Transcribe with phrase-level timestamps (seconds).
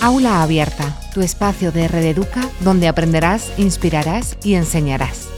[0.00, 5.28] Aula Abierta, tu espacio de Red Educa donde aprenderás, inspirarás y enseñarás.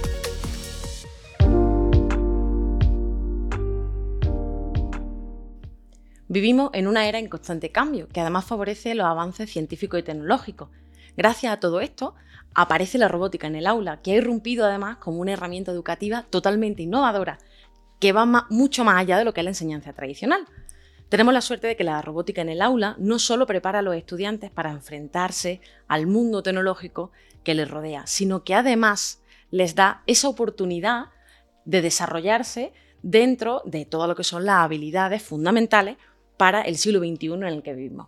[6.29, 10.69] Vivimos en una era en constante cambio, que además favorece los avances científicos y tecnológicos.
[11.17, 12.15] Gracias a todo esto,
[12.55, 16.83] aparece la robótica en el aula, que ha irrumpido además como una herramienta educativa totalmente
[16.83, 17.39] innovadora,
[17.99, 20.47] que va mucho más allá de lo que es la enseñanza tradicional.
[21.11, 23.97] Tenemos la suerte de que la robótica en el aula no solo prepara a los
[23.97, 27.11] estudiantes para enfrentarse al mundo tecnológico
[27.43, 31.07] que les rodea, sino que además les da esa oportunidad
[31.65, 35.97] de desarrollarse dentro de todo lo que son las habilidades fundamentales
[36.37, 38.07] para el siglo XXI en el que vivimos.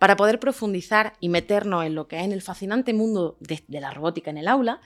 [0.00, 3.92] Para poder profundizar y meternos en lo que es en el fascinante mundo de, la
[3.92, 4.80] robótica en el aula,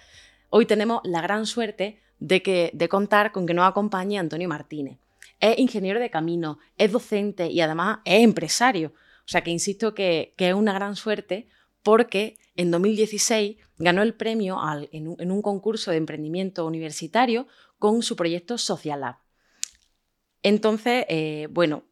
[0.50, 4.98] hoy tenemos la gran suerte de, de contar con que nos acompañe Antonio Martínez
[5.40, 8.92] es ingeniero de camino, es docente y además es empresario.
[9.28, 11.48] O sea que insisto que, es una gran suerte
[11.82, 14.58] porque en 2016 ganó el premio
[14.90, 17.46] en, un, concurso de emprendimiento universitario
[17.78, 19.16] con su proyecto Social Lab.
[20.42, 21.84] Entonces, eh, bueno,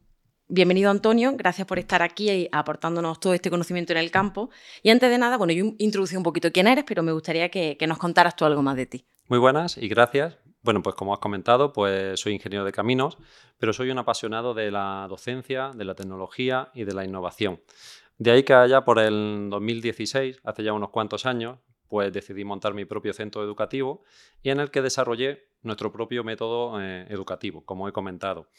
[0.47, 4.49] bienvenido Antonio, gracias por estar aquí y aportándonos todo este conocimiento en el campo.
[4.83, 7.77] Y antes de nada, bueno, yo introducí un poquito quién eres, pero me gustaría que,
[7.77, 9.05] que nos contaras tú algo más de ti.
[9.27, 10.46] Muy buenas y gracias.
[10.67, 13.17] Bueno, pues como has comentado, pues soy ingeniero de caminos,
[13.57, 17.61] pero soy un apasionado de la docencia, de la tecnología y de la innovación.
[18.17, 22.73] De ahí que allá por el 2016, hace ya unos cuantos años, pues decidí montar
[22.73, 24.03] mi propio centro educativo
[24.43, 28.49] y en el que desarrollé nuestro propio método eh, educativo, como he comentado.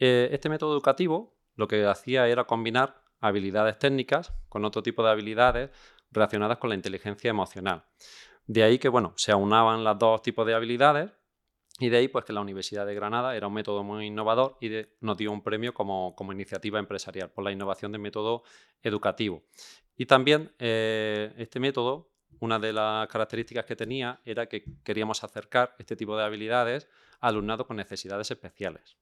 [0.00, 5.10] Eh, este método educativo lo que hacía era combinar habilidades técnicas con otro tipo de
[5.10, 5.70] habilidades
[6.10, 7.84] relacionadas con la inteligencia emocional.
[8.48, 11.12] De ahí que, bueno, se aunaban las dos tipos de habilidades
[11.82, 14.70] y de ahí, pues que la Universidad de Granada era un método muy innovador y
[15.00, 18.44] nos dio un premio como, iniciativa empresarial por la innovación del método
[18.84, 19.42] educativo.
[19.96, 22.08] Y también eh, este método,
[22.38, 26.88] una de las características que tenía era que queríamos acercar este tipo de habilidades
[27.20, 28.96] a alumnado con necesidades especiales.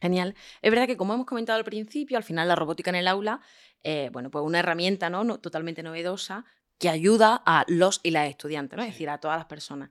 [0.00, 0.36] Genial.
[0.62, 3.40] Es verdad que, como hemos comentado al principio, al final la robótica en el aula,
[3.82, 5.38] eh, bueno, pues una herramienta ¿no?
[5.40, 6.44] totalmente novedosa
[6.78, 8.84] que ayuda a los y las estudiantes, ¿no?
[8.84, 9.90] es decir, a todas las personas.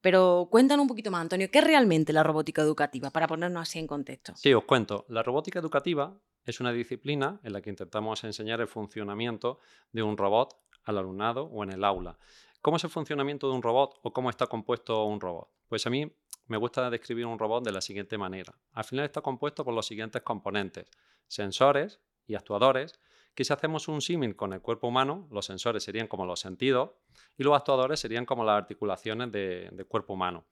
[0.00, 3.10] Pero cuéntanos un poquito más, Antonio, ¿qué es realmente la robótica educativa?
[3.10, 4.34] Para ponernos así en contexto.
[4.36, 5.04] Sí, os cuento.
[5.08, 9.58] La robótica educativa es una disciplina en la que intentamos enseñar el funcionamiento
[9.92, 12.18] de un robot al alumnado o en el aula.
[12.62, 15.48] ¿Cómo es el funcionamiento de un robot o cómo está compuesto un robot?
[15.68, 16.10] Pues a mí
[16.46, 18.54] me gusta describir un robot de la siguiente manera.
[18.72, 20.90] Al final está compuesto por los siguientes componentes,
[21.26, 22.98] sensores y actuadores
[23.34, 26.90] que si hacemos un símil con el cuerpo humano, los sensores serían como los sentidos
[27.36, 30.46] y los actuadores serían como las articulaciones del cuerpo humano.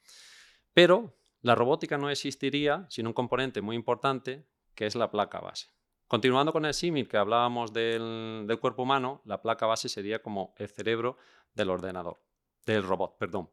[0.72, 5.68] Pero la robótica no existiría sin un componente muy importante que es la placa base.
[6.06, 10.68] Continuando con el símil que hablábamos del, cuerpo humano, la placa base sería como el
[10.68, 11.18] cerebro
[11.52, 12.22] del ordenador,
[12.64, 13.50] del robot, perdón.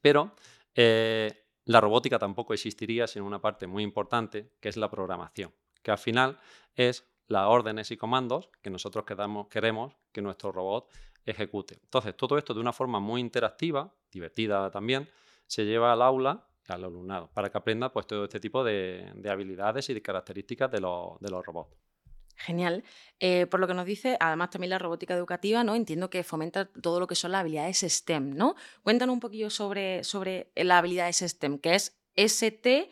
[0.00, 0.34] Pero
[0.74, 5.52] eh, la robótica tampoco existiría sin una parte muy importante que es la programación,
[5.82, 6.40] que al final
[6.74, 9.04] es las órdenes y comandos que nosotros
[9.50, 10.88] queremos que nuestro robot
[11.24, 11.78] ejecute.
[11.82, 15.08] Entonces, todo esto de una forma muy interactiva, divertida también,
[15.46, 19.88] se lleva al aula, al alumnado, para que aprenda pues, todo este tipo de, habilidades
[19.90, 21.74] y de características de, los robots.
[22.36, 22.84] Genial.
[23.20, 25.74] Eh, por lo que nos dice, además también la robótica educativa, ¿no?
[25.74, 28.56] Entiendo que fomenta todo lo que son las habilidades STEM, ¿no?
[28.82, 32.88] Cuéntanos un poquillo sobre, sobre las habilidades STEM, que es S-T-E-A-M,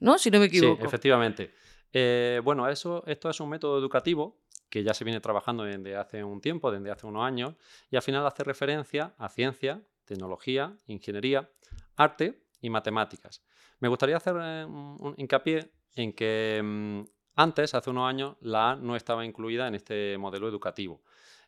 [0.00, 0.18] ¿no?
[0.18, 0.80] Si no me equivoco.
[0.80, 1.59] Sí, efectivamente.
[1.92, 6.40] Eh, bueno, esto es un método educativo que ya se viene trabajando desde hace un
[6.40, 7.54] tiempo, desde hace unos años,
[7.90, 11.50] y al final hace referencia a ciencia, tecnología, ingeniería,
[11.96, 13.42] arte y matemáticas.
[13.80, 17.00] Me gustaría hacer eh, un hincapié en que mm,
[17.36, 21.02] antes, hace unos años, la A no estaba incluida en este modelo educativo.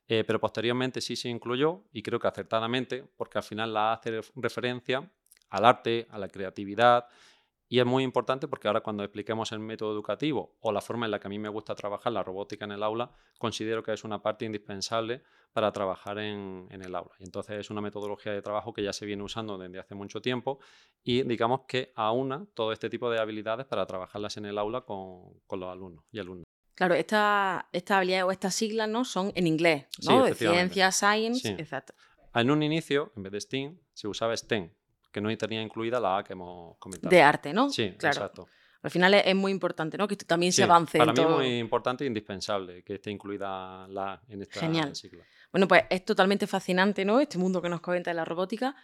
[0.08, 3.94] Eh, pero posteriormente sí se incluyó y creo que acertadamente, porque al final la A
[3.94, 5.08] hace referencia
[5.50, 7.06] al arte, a la creatividad
[7.72, 11.10] y es muy importante porque ahora cuando expliquemos el método educativo o la forma en
[11.10, 14.04] la que a mí me gusta trabajar la robótica en el aula, considero que es
[14.04, 15.22] una parte indispensable
[15.54, 17.12] para trabajar en, el aula.
[17.18, 20.20] Y entonces es una metodología de trabajo que ya se viene usando desde hace mucho
[20.20, 20.58] tiempo
[21.02, 25.40] y digamos que aúna todo este tipo de habilidades para trabajarlas en el aula con,
[25.50, 26.44] los alumnos y alumnas.
[26.74, 29.06] Claro, estas esta habilidades o estas siglas ¿no?
[29.06, 30.26] son en inglés, ¿no?
[30.26, 31.94] de ciencia, science, exacto.
[32.34, 34.70] En un inicio, en vez de STEAM, se usaba STEM,
[35.12, 37.10] que no tenía incluida la A que hemos comentado.
[37.10, 37.70] De arte, ¿no?
[37.70, 38.16] Sí, claro.
[38.16, 38.48] exacto.
[38.82, 40.08] Al final es, muy importante, ¿no?
[40.08, 40.98] Que también se avance.
[40.98, 44.92] Para mí es muy importante e indispensable que esté incluida la A en esta Genial.
[45.52, 47.20] Bueno, pues es totalmente fascinante, ¿no?
[47.20, 48.74] Este mundo que nos comenta de la robótica.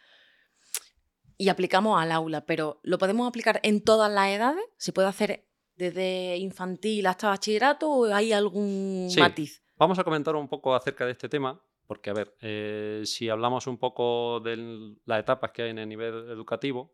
[1.36, 4.64] Y aplicamos al aula, pero ¿lo podemos aplicar en todas las edades?
[4.76, 9.62] ¿Se puede hacer desde infantil hasta bachillerato o hay algún matiz?
[9.76, 13.66] Vamos a comentar un poco acerca de este tema, porque, a ver, eh, si hablamos
[13.66, 16.92] un poco de las etapas que hay en el nivel educativo,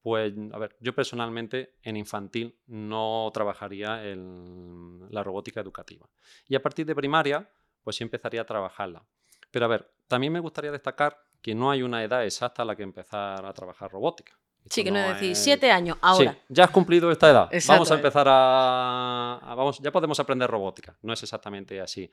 [0.00, 6.08] pues, a ver, yo personalmente en infantil no trabajaría en la robótica educativa.
[6.46, 7.50] Y a partir de primaria,
[7.82, 9.04] pues sí empezaría a trabajarla.
[9.50, 12.76] Pero, a ver, también me gustaría destacar que no hay una edad exacta a la
[12.76, 14.38] que empezar a trabajar robótica.
[14.70, 16.34] Sí, que no, es decir, siete años, ahora.
[16.34, 17.50] Sí, ya has cumplido esta edad.
[17.66, 20.96] vamos a empezar a, Vamos, ya podemos aprender robótica.
[21.02, 22.08] No es exactamente así.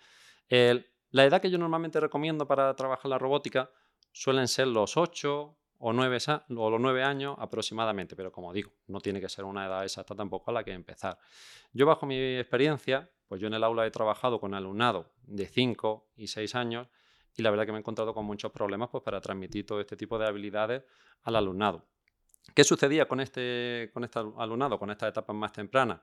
[1.14, 3.70] La edad que yo normalmente recomiendo para trabajar la robótica
[4.12, 6.18] suelen ser los 8 o 9,
[6.58, 10.16] o los 9 años aproximadamente, pero como digo, no tiene que ser una edad exacta
[10.16, 11.20] tampoco a la que empezar.
[11.72, 16.14] Yo bajo mi experiencia, pues yo en el aula he trabajado con alumnado de 5
[16.16, 16.88] y 6 años
[17.38, 19.96] y la verdad que me he encontrado con muchos problemas pues, para transmitir todo este
[19.96, 20.84] tipo de habilidades
[21.22, 21.86] al alumnado.
[22.56, 26.00] ¿Qué sucedía con este, con este alumnado, con estas etapas más tempranas?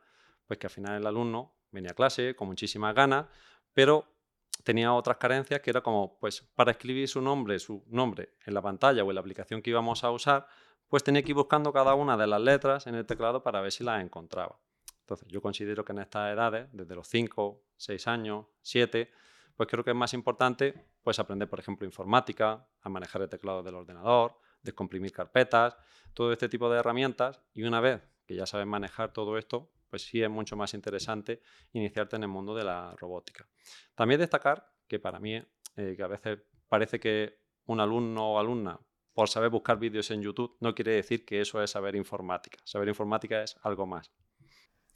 [0.47, 3.27] Pues que al final el alumno venía a clase con muchísimas ganas,
[3.75, 4.20] pero
[4.65, 8.63] tenía otras carencias que era como, pues para escribir su nombre, su nombre en la
[8.63, 10.47] pantalla o en la aplicación que íbamos a usar,
[10.89, 13.73] pues tenía que ir buscando cada una de las letras en el teclado para ver
[13.73, 14.59] si las encontraba.
[15.01, 19.11] Entonces, yo considero que en estas edades, desde los 5, 6 años, 7,
[19.57, 23.63] pues creo que es más importante pues aprender, por ejemplo, informática, a manejar el teclado
[23.63, 25.77] del ordenador, descomprimir carpetas,
[26.15, 30.03] todo este tipo de herramientas y una vez que ya sabes manejar todo esto, pues
[30.03, 31.43] sí es mucho más interesante
[31.73, 33.47] iniciarte en el mundo de la robótica.
[33.95, 35.35] También destacar que para mí,
[35.77, 36.39] eh, que a veces
[36.69, 38.81] parece que un alumno o alumna
[39.13, 42.59] por saber buscar vídeos en YouTube no quiere decir que eso es saber informática.
[42.65, 44.11] Saber informática es algo más.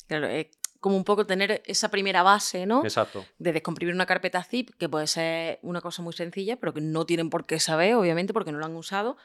[0.06, 0.46] Claro, es
[0.80, 2.84] como un poco tener esa primera base, ¿no?
[2.84, 3.24] Exacto.
[3.38, 7.06] De descomprimir una carpeta zip, que puede ser una cosa muy sencilla, pero que no
[7.06, 9.16] tienen por qué saber, obviamente, porque no lo han usado,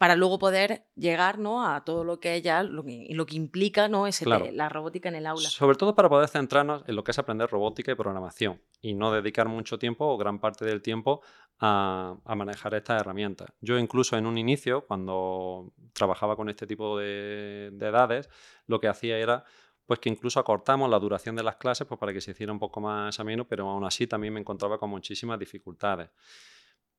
[0.00, 1.62] para luego poder llegar ¿no?
[1.62, 4.06] a todo lo que ella, lo que, lo que implica ¿no?
[4.06, 5.46] Ese, la robótica en el aula.
[5.46, 9.12] Sobre todo para poder centrarnos en lo que es aprender robótica y programación y no
[9.12, 11.20] dedicar mucho tiempo o gran parte del tiempo
[11.58, 13.50] a, manejar estas herramientas.
[13.60, 18.30] Yo incluso en un inicio, cuando trabajaba con este tipo de, de edades,
[18.66, 19.44] lo que hacía era
[19.84, 22.58] pues que incluso acortamos la duración de las clases pues para que se hiciera un
[22.58, 26.08] poco más ameno, pero aún así también me encontraba con muchísimas dificultades.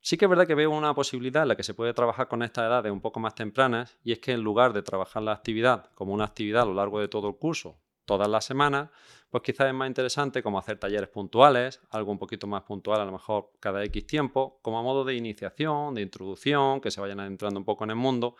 [0.04, 2.42] Sí que es verdad que veo una posibilidad en la que se puede trabajar con
[2.42, 5.92] estas edades un poco más tempranas y es que en lugar de trabajar la actividad
[5.94, 8.90] como una actividad a lo largo de todo el curso, todas las semanas,
[9.30, 13.06] pues quizás es más interesante como hacer talleres puntuales, algo un poquito más puntual a
[13.06, 17.20] lo mejor cada X tiempo, como a modo de iniciación, de introducción, que se vayan
[17.20, 18.36] adentrando un poco en el mundo,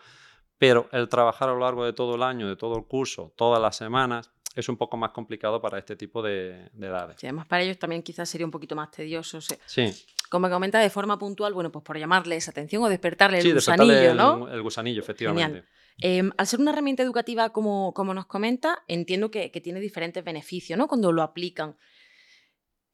[0.58, 3.62] pero el trabajar a lo largo de todo el año, de todo el curso, todas
[3.62, 7.22] las semanas, es un poco más complicado para este tipo de, edades.
[7.22, 9.40] Y además para ellos también quizás sería un poquito más tedioso.
[9.40, 9.92] Sí.
[10.28, 14.14] Como me comenta, de forma puntual, bueno, pues por llamarles atención o despertarle el gusanillo,
[14.14, 14.48] ¿no?
[14.48, 15.64] El gusanillo, efectivamente.
[15.98, 20.78] Em, al ser una herramienta educativa, como, como nos comenta, entiendo que, tiene diferentes beneficios,
[20.78, 20.88] ¿no?
[20.88, 21.76] Cuando lo aplican.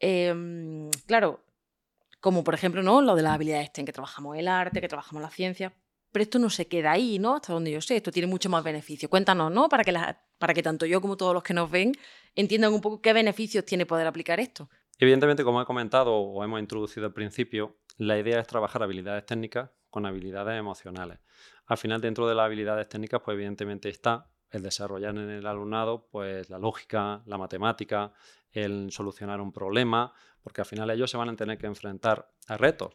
[0.01, 1.45] Em, claro,
[2.21, 3.01] como por ejemplo, ¿no?
[3.01, 5.73] Lo de las habilidades en que trabajamos el arte, que trabajamos la ciencia.
[6.13, 7.37] Pero esto no se queda ahí, ¿no?
[7.37, 9.11] Hasta donde yo sé, esto tiene mucho más beneficio.
[9.11, 9.69] Cuéntanos, ¿no?
[9.69, 9.95] Para que,
[10.39, 11.93] para que tanto yo como todos los que nos ven
[12.35, 14.69] entiendan un poco qué beneficios tiene poder aplicar esto.
[14.99, 19.71] Evidentemente, como he comentado o hemos introducido al principio, la idea es trabajar habilidades técnicas
[19.91, 21.19] con habilidades emocionales.
[21.67, 26.09] Al final, dentro de las habilidades técnicas, pues evidentemente está el desarrollar en el alumnado
[26.11, 28.13] pues la lógica, la matemática,
[28.51, 32.57] el solucionar un problema, porque al final ellos se van a tener que enfrentar a
[32.57, 32.95] retos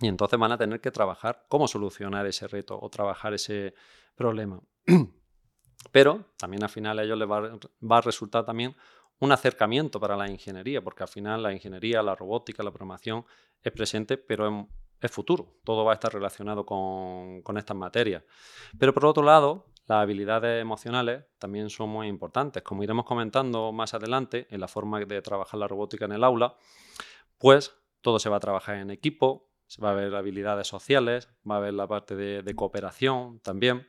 [0.00, 3.74] y entonces van a tener que trabajar cómo solucionar ese reto o trabajar ese
[4.14, 4.60] problema.
[5.92, 8.76] Pero también al final a ellos les va, a resultar también
[9.20, 13.24] un acercamiento para la ingeniería, porque al final la ingeniería, la robótica, la programación
[13.62, 14.68] es presente, pero
[15.00, 15.58] es, futuro.
[15.64, 18.22] Todo va a estar relacionado con, estas materias.
[18.78, 22.62] Pero por otro lado, las habilidades emocionales también son muy importantes.
[22.62, 26.56] Como iremos comentando más adelante en la forma de trabajar la robótica en el aula,
[27.38, 29.47] pues todo se va a trabajar en equipo,
[29.82, 33.86] va a haber habilidades sociales, va a haber la parte de, cooperación también.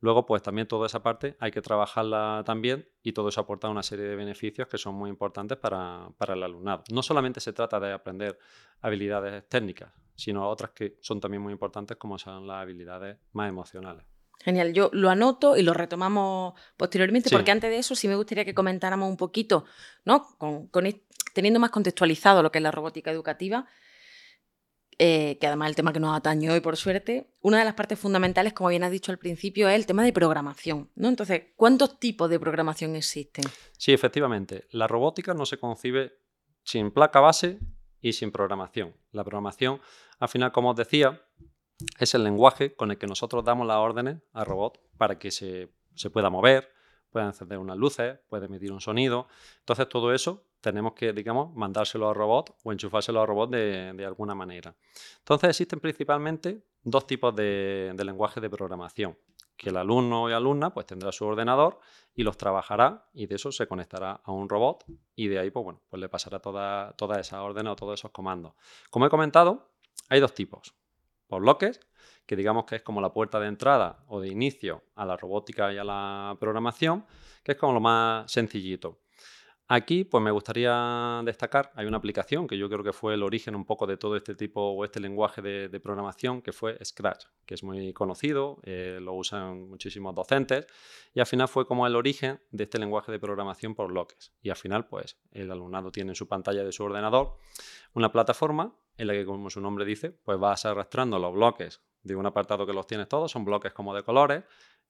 [0.00, 3.82] Luego, pues también toda esa parte hay que trabajarla también y todo eso aporta una
[3.82, 6.84] serie de beneficios que son muy importantes para, el alumnado.
[6.92, 8.38] No solamente se trata de aprender
[8.80, 14.04] habilidades técnicas, sino otras que son también muy importantes como son las habilidades más emocionales.
[14.40, 18.44] Genial, yo lo anoto y lo retomamos posteriormente, porque antes de eso sí me gustaría
[18.44, 19.64] que comentáramos un poquito,
[20.04, 20.28] ¿no?
[20.38, 20.70] Con,
[21.34, 23.66] teniendo más contextualizado lo que es la robótica educativa,
[25.00, 27.98] eh, que además el tema que nos atañe hoy por suerte, una de las partes
[27.98, 30.90] fundamentales, como bien has dicho al principio, es el tema de programación.
[30.96, 31.08] ¿no?
[31.08, 33.44] Entonces, ¿cuántos tipos de programación existen?
[33.76, 34.66] Sí, efectivamente.
[34.70, 36.18] La robótica no se concibe
[36.64, 37.60] sin placa base
[38.00, 38.96] y sin programación.
[39.12, 39.80] La programación,
[40.18, 41.22] al final, como os decía,
[42.00, 45.72] es el lenguaje con el que nosotros damos las órdenes al robot para que se,
[45.94, 46.72] se pueda mover,
[47.10, 49.28] pueda encender unas luces, puede emitir un sonido.
[49.60, 54.34] Entonces, todo eso tenemos que, digamos, mandárselo al robot o enchufárselo al robot de, alguna
[54.34, 54.74] manera.
[55.18, 59.16] Entonces existen principalmente dos tipos de, lenguaje de programación
[59.56, 61.80] que el alumno y alumna pues tendrá su ordenador
[62.14, 64.84] y los trabajará y de eso se conectará a un robot
[65.16, 68.12] y de ahí pues bueno, pues le pasará toda, toda esa orden o todos esos
[68.12, 68.52] comandos.
[68.88, 69.72] Como he comentado,
[70.08, 70.74] hay dos tipos.
[71.26, 71.80] Por bloques,
[72.24, 75.72] que digamos que es como la puerta de entrada o de inicio a la robótica
[75.72, 77.04] y a la programación,
[77.42, 79.00] que es como lo más sencillito.
[79.70, 83.54] Aquí, pues me gustaría destacar, hay una aplicación que yo creo que fue el origen
[83.54, 87.52] un poco de todo este tipo o este lenguaje de, programación, que fue Scratch, que
[87.52, 90.66] es muy conocido, eh, lo usan muchísimos docentes,
[91.12, 94.32] y al final fue como el origen de este lenguaje de programación por bloques.
[94.40, 97.36] Y al final, pues el alumnado tiene en su pantalla de su ordenador
[97.92, 102.16] una plataforma en la que, como su nombre dice, pues vas arrastrando los bloques de
[102.16, 104.44] un apartado que los tienes todos, son bloques como de colores,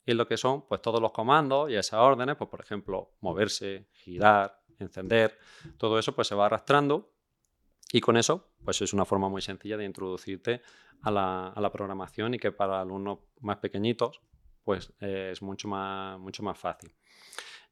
[0.06, 3.88] y lo que son pues todos los comandos y esas órdenes, pues por ejemplo, moverse,
[3.92, 5.38] girar, encender,
[5.76, 7.12] todo eso pues se va arrastrando
[7.92, 10.62] y con eso pues es una forma muy sencilla de introducirte
[11.02, 14.20] a la, programación y que para alumnos más pequeñitos
[14.64, 16.92] pues es mucho más, mucho más fácil.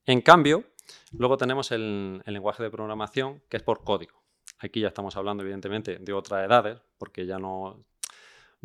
[0.07, 0.65] En cambio,
[1.13, 4.23] luego tenemos el, el lenguaje de programación que es por código.
[4.59, 7.85] Aquí ya estamos hablando evidentemente de otras edades porque ya no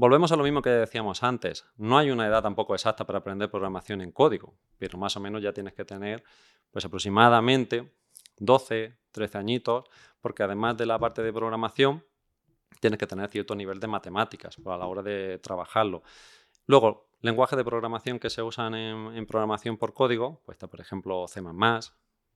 [0.02, 1.66] Volvemos a lo mismo que decíamos antes.
[1.78, 5.44] No hay una edad tampoco exacta para aprender programación en código, pero más o menos
[5.44, 6.24] ya tienes que tener
[6.72, 7.94] pues aproximadamente
[8.42, 9.86] 12, 13 añitos,
[10.20, 12.04] porque además de la parte de programación,
[12.80, 16.02] tienes que tener cierto nivel de matemáticas a la hora de trabajarlo.
[16.66, 21.28] Luego, lenguajes de programación que se usan en, programación por código, pues está por ejemplo
[21.28, 21.42] C++,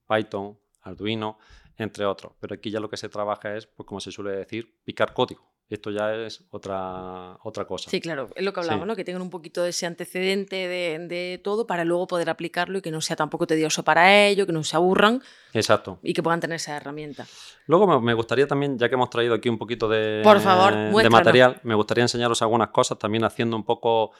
[0.08, 1.40] Python, Arduino,
[1.78, 2.34] entre otros.
[2.40, 5.55] Pero aquí ya lo que se trabaja es, pues como se suele decir, picar código.
[5.67, 7.89] Esto ya es otra, otra cosa.
[7.89, 8.95] Sí, claro, es lo que hablamos, ¿no?
[8.95, 12.91] Que tengan un poquito de ese antecedente de, todo para luego poder aplicarlo y que
[12.91, 15.24] no sea tampoco tedioso para ellos, que no se aburran.
[15.53, 16.00] Exacto.
[16.03, 17.25] Y que puedan tener esa herramienta.
[17.65, 21.10] Luego me gustaría también, ya que hemos traído aquí un poquito de, Por favor, de
[21.10, 24.12] material, me gustaría enseñaros algunas cosas, también haciendo un poco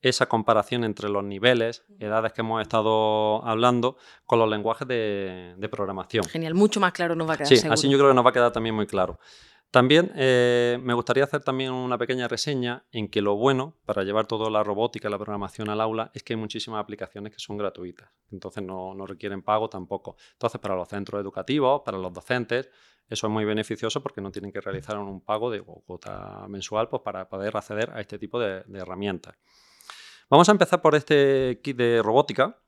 [0.00, 6.24] esa comparación entre los niveles, edades que hemos estado hablando, con los lenguajes de, programación.
[6.24, 7.48] Genial, mucho más claro nos va a quedar.
[7.48, 9.18] Sí, así yo creo que nos va a quedar también muy claro.
[9.70, 14.26] También eh, me gustaría hacer también una pequeña reseña en que lo bueno para llevar
[14.26, 17.58] toda la robótica y la programación al aula es que hay muchísimas aplicaciones que son
[17.58, 20.16] gratuitas, entonces no, requieren pago tampoco.
[20.32, 22.70] Entonces para los centros educativos, para los docentes,
[23.08, 27.02] eso es muy beneficioso porque no tienen que realizar un pago de cuota mensual pues,
[27.02, 29.36] para poder acceder a este tipo de herramientas.
[30.28, 32.58] Vamos a empezar por este kit de robótica.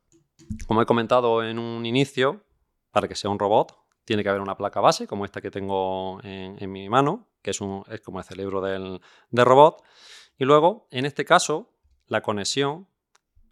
[0.69, 2.45] Como he comentado en un inicio,
[2.93, 3.77] para que sea un robot
[4.09, 7.59] tiene que haber una placa base, como esta que tengo en, mi mano, que es,
[7.59, 9.85] como el cerebro del, robot.
[10.39, 11.75] Y luego, en este caso,
[12.07, 12.89] la conexión,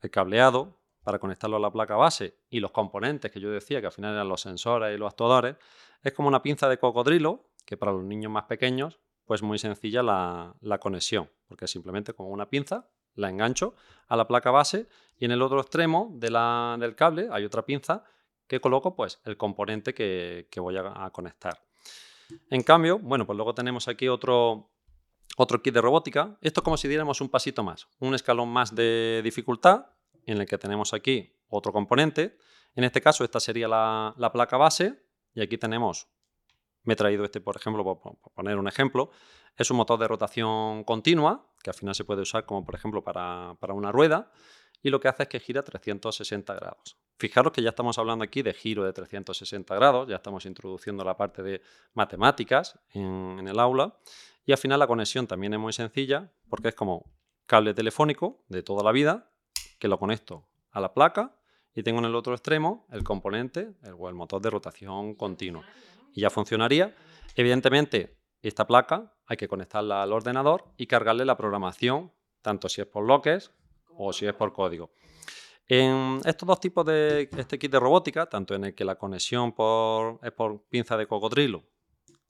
[0.00, 3.88] el cableado, para conectarlo a la placa base y los componentes que yo decía, que
[3.88, 5.56] al final eran los sensores y los actuadores,
[6.02, 10.02] es como una pinza de cocodrilo, que para los niños más pequeños, pues muy sencilla
[10.02, 13.74] la, conexión, porque simplemente con una pinza la engancho
[14.08, 18.04] a la placa base y en el otro extremo del cable hay otra pinza
[18.46, 21.62] que coloco pues el componente que, voy a, conectar.
[22.50, 24.70] En cambio, bueno, pues luego tenemos aquí otro,
[25.36, 26.36] otro kit de robótica.
[26.40, 29.86] Esto es como si diéramos un pasito más, un escalón más de dificultad
[30.26, 32.36] en el que tenemos aquí otro componente.
[32.74, 35.02] En este caso, esta sería la, placa base
[35.34, 36.08] y aquí tenemos,
[36.82, 39.10] me he traído este, por ejemplo, por, poner un ejemplo,
[39.56, 43.02] es un motor de rotación continua, que al final se puede usar como, por ejemplo,
[43.02, 44.30] para, para una rueda
[44.86, 46.96] y lo que hace es que gira 360 grados.
[47.18, 51.16] Fijaros que ya estamos hablando aquí de giro de 360 grados, ya estamos introduciendo la
[51.16, 51.60] parte de
[51.94, 53.98] matemáticas en, el aula
[54.44, 57.10] y al final la conexión también es muy sencilla porque es como
[57.46, 59.28] cable telefónico de toda la vida
[59.80, 61.34] que lo conecto a la placa
[61.74, 65.64] y tengo en el otro extremo el componente o el motor de rotación continua.
[66.12, 66.94] Y ya funcionaría.
[67.34, 72.86] Evidentemente, esta placa hay que conectarla al ordenador y cargarle la programación, tanto si es
[72.86, 73.50] por bloques
[73.98, 74.90] o si es por código.
[75.68, 79.52] En estos dos tipos de este kit de robótica, tanto en el que la conexión
[79.52, 81.64] por, es por pinza de cocodrilo,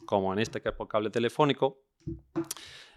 [0.06, 1.82] como en este que es por cable telefónico,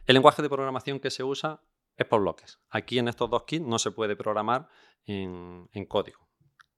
[0.05, 1.61] el lenguaje de programación que se usa
[1.97, 2.59] es por bloques.
[2.69, 4.69] Aquí en estos dos kits no se puede programar
[5.05, 6.29] en, código,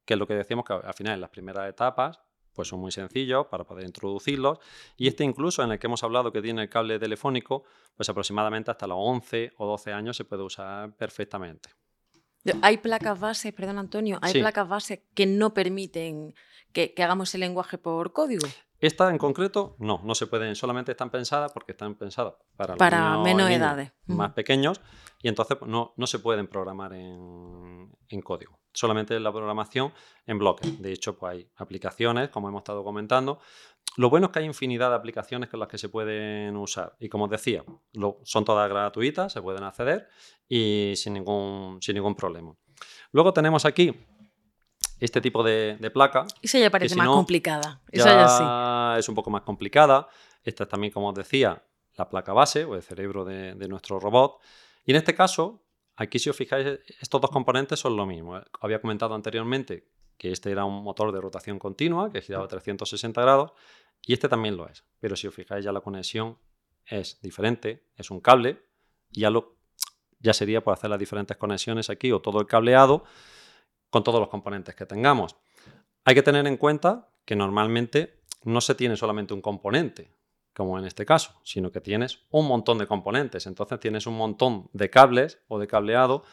[0.05, 2.19] que es lo que decíamos que al final en las primeras etapas
[2.53, 4.59] pues son muy sencillos para poder introducirlos.
[4.97, 7.63] Y este incluso en el que hemos hablado que tiene el cable telefónico,
[7.95, 11.69] pues aproximadamente hasta los 11 o 12 años se puede usar perfectamente.
[12.61, 16.33] Hay placas base, perdón Antonio, hay placas base que no permiten
[16.71, 18.47] que, hagamos el lenguaje por código.
[18.79, 23.17] Esta en concreto, no, no se pueden, solamente están pensadas porque están pensadas para, para
[23.19, 23.91] menos edades.
[24.07, 24.81] Más pequeños
[25.21, 28.59] y entonces pues, no, no se pueden programar en, en, código.
[28.73, 29.93] Solamente la programación
[30.25, 30.81] en bloques.
[30.81, 33.39] De hecho, pues hay aplicaciones, como hemos estado comentando,
[33.97, 36.95] lo bueno es que hay infinidad de aplicaciones con las que se pueden usar.
[36.99, 37.63] Y como os decía,
[38.23, 40.07] son todas gratuitas, se pueden acceder
[40.47, 42.55] y sin ningún, sin ningún problema.
[43.11, 43.93] Luego tenemos aquí
[44.99, 46.25] este tipo de, placa.
[46.41, 47.81] Esa ya parece más complicada.
[47.91, 50.07] ya, es un poco más complicada.
[50.43, 51.61] Esta es también, como os decía,
[51.97, 54.39] la placa base o el cerebro de, nuestro robot.
[54.85, 55.63] Y en este caso,
[55.95, 58.39] aquí si os fijáis, estos dos componentes son lo mismo.
[58.61, 63.51] Había comentado anteriormente que este era un motor de rotación continua que giraba 360 grados
[64.05, 64.85] y este también lo es.
[64.99, 66.37] Pero si os fijáis ya la conexión
[66.85, 68.63] es diferente, es un cable
[69.11, 69.57] ya, lo,
[70.19, 73.03] ya sería por hacer las diferentes conexiones aquí o todo el cableado
[73.89, 75.35] con todos los componentes que tengamos.
[76.05, 80.11] Hay que tener en cuenta que normalmente no se tiene solamente un componente,
[80.53, 83.45] como en este caso, sino que tienes un montón de componentes.
[83.45, 86.23] Entonces tienes un montón de cables o de cableado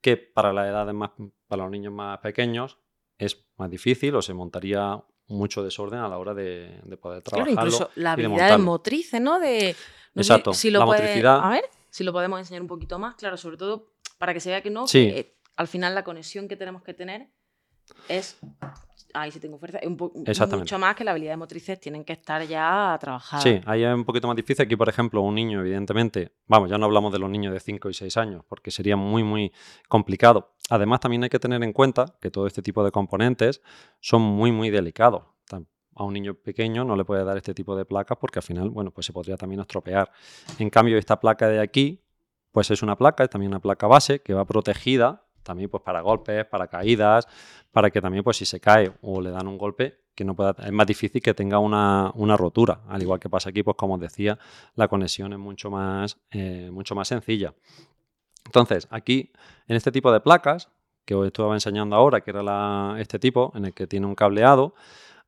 [0.00, 1.10] que para las edades más,
[1.46, 2.78] para los niños más pequeños
[3.18, 7.52] es más difícil o se montaría mucho desorden a la hora de, poder trabajar.
[7.52, 9.38] incluso la habilidad motriz, ¿no?
[9.38, 9.76] De,
[10.14, 11.40] Exacto, si lo la motricidad.
[11.44, 14.50] A ver, si lo podemos enseñar un poquito más, claro, sobre todo para que se
[14.50, 17.28] vea que no, que al final la conexión que tenemos que tener
[18.08, 18.38] es
[19.14, 22.42] ahí sí tengo fuerza, un mucho más que la habilidad de motrices tienen que estar
[22.46, 23.42] ya trabajadas.
[23.42, 24.64] Sí, ahí es un poquito más difícil.
[24.64, 27.90] Aquí, por ejemplo, un niño, evidentemente, vamos, ya no hablamos de los niños de 5
[27.90, 29.52] y 6 años, porque sería muy, muy
[29.88, 30.54] complicado.
[30.70, 33.62] Además, también hay que tener en cuenta que todo este tipo de componentes
[34.00, 35.22] son muy, muy delicados.
[35.94, 38.70] A un niño pequeño no le puede dar este tipo de placas porque al final,
[38.70, 40.08] bueno, pues se podría también estropear.
[40.60, 42.04] En cambio, esta placa de aquí,
[42.52, 46.02] pues es una placa, es también una placa base que va protegida también pues para
[46.02, 47.26] golpes, para caídas,
[47.72, 50.54] para que también pues si se cae o le dan un golpe, que no pueda,
[50.64, 52.82] es más difícil que tenga una, rotura.
[52.88, 54.38] Al igual que pasa aquí, pues como os decía,
[54.74, 57.54] la conexión es mucho más, eh, mucho más sencilla.
[58.44, 59.32] Entonces, aquí,
[59.66, 60.70] en este tipo de placas,
[61.04, 64.74] que os estaba enseñando ahora, que era este tipo, en el que tiene un cableado,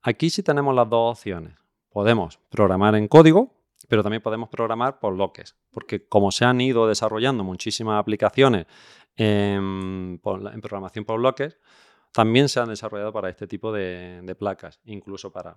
[0.03, 1.55] aquí sí tenemos las dos opciones.
[1.89, 3.55] Podemos programar en código,
[3.89, 8.67] pero también podemos programar por bloques, porque como se han ido desarrollando muchísimas aplicaciones
[9.17, 11.59] en, programación por bloques,
[12.13, 15.57] también se han desarrollado para este tipo de, placas, incluso para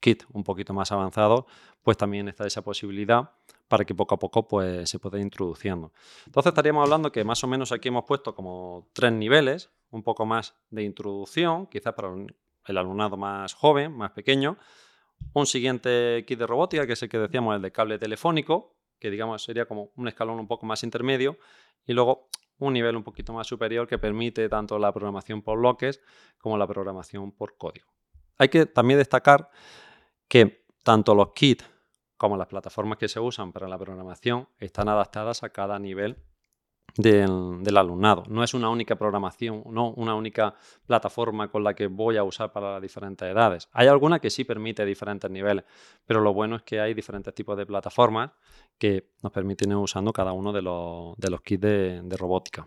[0.00, 1.46] kit un poquito más avanzado,
[1.82, 3.30] pues también está esa posibilidad
[3.66, 5.92] para que poco a poco pues, se pueda ir introduciendo.
[6.26, 10.24] Entonces estaríamos hablando que más o menos aquí hemos puesto como tres niveles, un poco
[10.24, 14.56] más de introducción, quizás para el alumnado más joven, más pequeño,
[15.32, 19.10] un siguiente kit de robótica, que es el que decíamos, el de cable telefónico, que
[19.10, 21.38] digamos sería como un escalón un poco más intermedio,
[21.86, 26.00] y luego un nivel un poquito más superior que permite tanto la programación por bloques
[26.38, 27.86] como la programación por código.
[28.38, 29.50] Hay que también destacar
[30.28, 31.64] que tanto los kits
[32.16, 36.16] como las plataformas que se usan para la programación están adaptadas a cada nivel
[36.98, 38.24] del, alumnado.
[38.28, 42.52] No es una única programación, no una única plataforma con la que voy a usar
[42.52, 43.68] para las diferentes edades.
[43.72, 45.64] Hay alguna que sí permite diferentes niveles,
[46.04, 48.32] pero lo bueno es que hay diferentes tipos de plataformas
[48.76, 52.66] que nos permiten ir usando cada uno de los, kits de, robótica.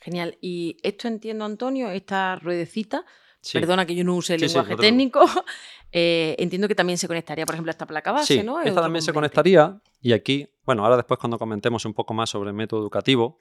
[0.00, 0.38] Genial.
[0.40, 3.04] Y esto entiendo, Antonio, esta ruedecita,
[3.52, 5.24] perdona que yo no use el lenguaje técnico,
[5.92, 8.60] eh, entiendo que también se conectaría, por ejemplo, a esta placa base, ¿no?
[8.60, 12.50] Esta también se conectaría y aquí, bueno, ahora después cuando comentemos un poco más sobre
[12.50, 13.38] el método educativo,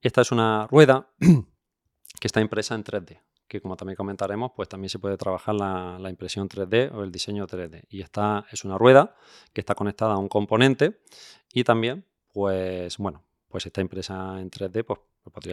[0.00, 1.10] esta es una rueda
[2.20, 6.08] que está impresa en 3D, que como también comentaremos, pues también se puede trabajar la,
[6.08, 7.84] impresión 3D o el diseño 3D.
[7.88, 9.16] Y esta es una rueda
[9.52, 11.00] que está conectada a un componente
[11.52, 15.00] y también, pues bueno, pues está impresa en 3D, pues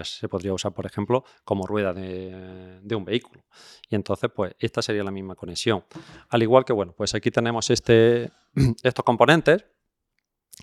[0.04, 3.44] se podría usar, por ejemplo, como rueda de, un vehículo.
[3.90, 5.84] Y entonces, pues esta sería la misma conexión.
[6.30, 8.32] Al igual que, bueno, pues aquí tenemos este,
[8.84, 9.66] estos componentes,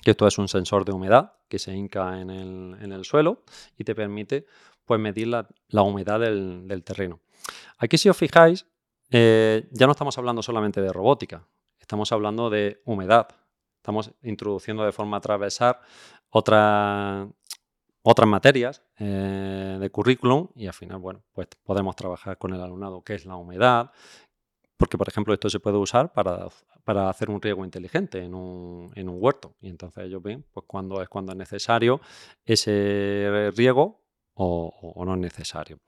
[0.03, 3.43] que esto es un sensor de humedad que se hinca en el, suelo
[3.77, 4.47] y te permite
[4.85, 5.47] pues, medir la,
[5.83, 7.21] humedad del, terreno.
[7.79, 8.67] Aquí, si os fijáis,
[9.11, 11.47] eh, ya no estamos hablando solamente de robótica,
[11.79, 13.29] estamos hablando de humedad.
[13.77, 15.81] Estamos introduciendo de forma transversal
[16.35, 17.29] otra,
[18.03, 23.03] otras materias eh, de currículum y al final, bueno, pues podemos trabajar con el alumnado
[23.03, 23.93] qué es la humedad,
[24.77, 26.49] porque por ejemplo esto se puede usar para,
[26.85, 30.67] para hacer un riego inteligente en un, en un, huerto y entonces ellos ven pues
[30.67, 32.01] cuándo es cuando es necesario
[32.45, 34.01] ese riego
[34.35, 35.79] o, no es necesario.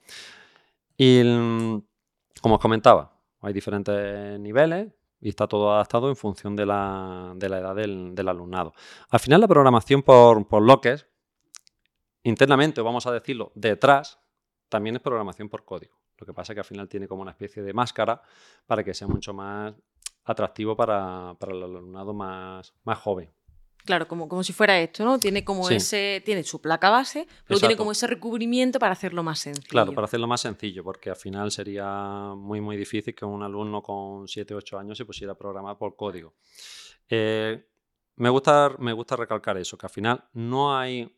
[0.97, 1.23] Y
[2.41, 7.49] como os comentaba, hay diferentes niveles, y está todo adaptado en función de la, de
[7.49, 8.75] la edad del, del, alumnado.
[9.09, 11.07] Al final la programación por, por bloques
[12.25, 14.19] internamente, o vamos a decirlo, detrás,
[14.69, 15.95] también es programación por código.
[16.19, 18.21] Lo que pasa es que al final tiene como una especie de máscara
[18.67, 19.75] para que sea mucho más
[20.25, 23.31] atractivo para, el alumnado más, más joven.
[23.85, 25.19] Claro, como, como si fuera esto, ¿no?
[25.19, 25.75] Tiene como Sí.
[25.75, 29.69] ese, tiene su placa base, pero tiene como ese recubrimiento para hacerlo más sencillo.
[29.69, 33.83] Claro, para hacerlo más sencillo, porque al final sería muy, muy difícil que un alumno
[33.83, 36.35] con 7 o 8 años se pusiera a programar por código.
[37.11, 37.63] Eh,
[38.17, 41.15] me, gusta, me gusta recalcar eso, que al final no hay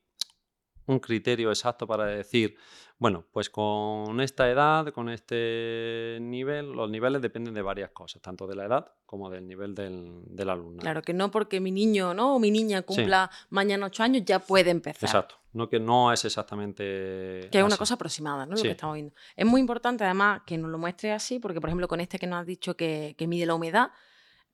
[0.86, 2.56] un criterio exacto para decir,
[2.98, 8.46] bueno, pues con esta edad, con este nivel, los niveles dependen de varias cosas, tanto
[8.46, 10.80] de la edad como del nivel del, del alumnado.
[10.80, 12.36] Claro, que no porque mi niño ¿no?
[12.36, 15.08] o mi niña cumpla mañana ocho años ya puede empezar.
[15.08, 18.52] Exacto, no que no es exactamente Que es una cosa aproximada, ¿no?
[18.52, 18.62] Lo Sí.
[18.64, 19.14] que estamos viendo.
[19.36, 22.26] Es muy importante, además, que nos lo muestre así, porque, por ejemplo, con este que
[22.26, 23.90] nos has dicho que, que mide la humedad,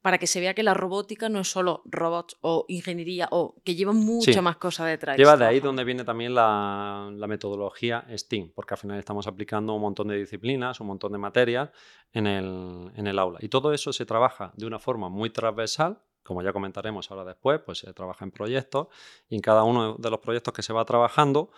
[0.03, 3.75] para que se vea que la robótica no es solo robots o ingeniería, o que
[3.77, 4.41] lleva mucha Sí.
[4.41, 5.17] más cosas detrás.
[5.17, 9.73] Lleva de ahí donde viene también la, la metodología STEAM, porque al final estamos aplicando
[9.75, 11.71] un montón de disciplinas, un montón de materias
[12.13, 13.39] en el, en el aula.
[13.41, 17.61] Y todo eso se trabaja de una forma muy transversal, como ya comentaremos ahora después,
[17.65, 18.89] pues se trabaja en proyectos
[19.29, 21.51] y en cada uno de los proyectos que se va trabajando,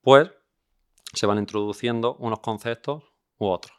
[0.00, 0.30] pues
[1.12, 3.04] se van introduciendo unos conceptos
[3.38, 3.76] u otros.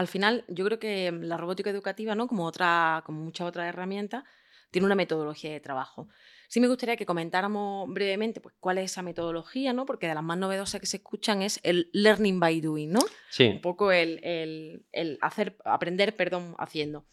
[0.00, 2.26] Al final, yo creo que la robótica educativa, ¿no?
[2.26, 4.24] Como otra, como muchas otras herramientas,
[4.70, 6.08] tiene una metodología de trabajo.
[6.48, 9.84] Sí me gustaría que comentáramos brevemente pues, cuál es esa metodología, ¿no?
[9.84, 13.00] Porque de las más novedosas que se escuchan es el learning by doing, ¿no?
[13.00, 17.04] Un Sí, poco el, el- el hacer, aprender, perdón, haciendo.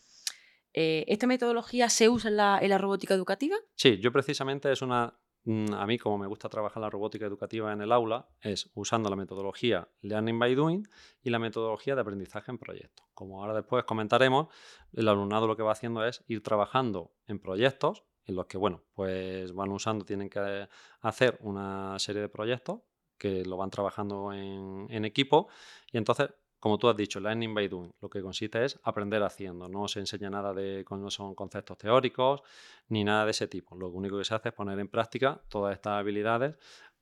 [0.73, 3.57] Eh, ¿Esta metodología se usa en la, en la robótica educativa?
[3.75, 5.13] Sí, yo precisamente es una...
[5.49, 9.09] mm, A mí, como me gusta trabajar la robótica educativa en el aula, es usando
[9.09, 10.87] la metodología Learning by Doing
[11.21, 13.05] y la metodología de aprendizaje en proyectos.
[13.13, 14.47] Como ahora después comentaremos,
[14.93, 18.83] el alumnado lo que va haciendo es ir trabajando en proyectos en los que, bueno,
[18.93, 20.67] pues van usando, tienen que
[21.01, 22.81] hacer una serie de proyectos
[23.17, 25.47] que lo van trabajando en, en equipo
[25.91, 26.29] y entonces
[26.59, 29.67] como tú has dicho, Learning by Doing, lo que consiste es aprender haciendo.
[29.67, 32.41] No se enseña nada de, no son conceptos teóricos
[32.89, 33.75] ni nada de ese tipo.
[33.75, 36.55] Lo único que se hace es poner en práctica todas estas habilidades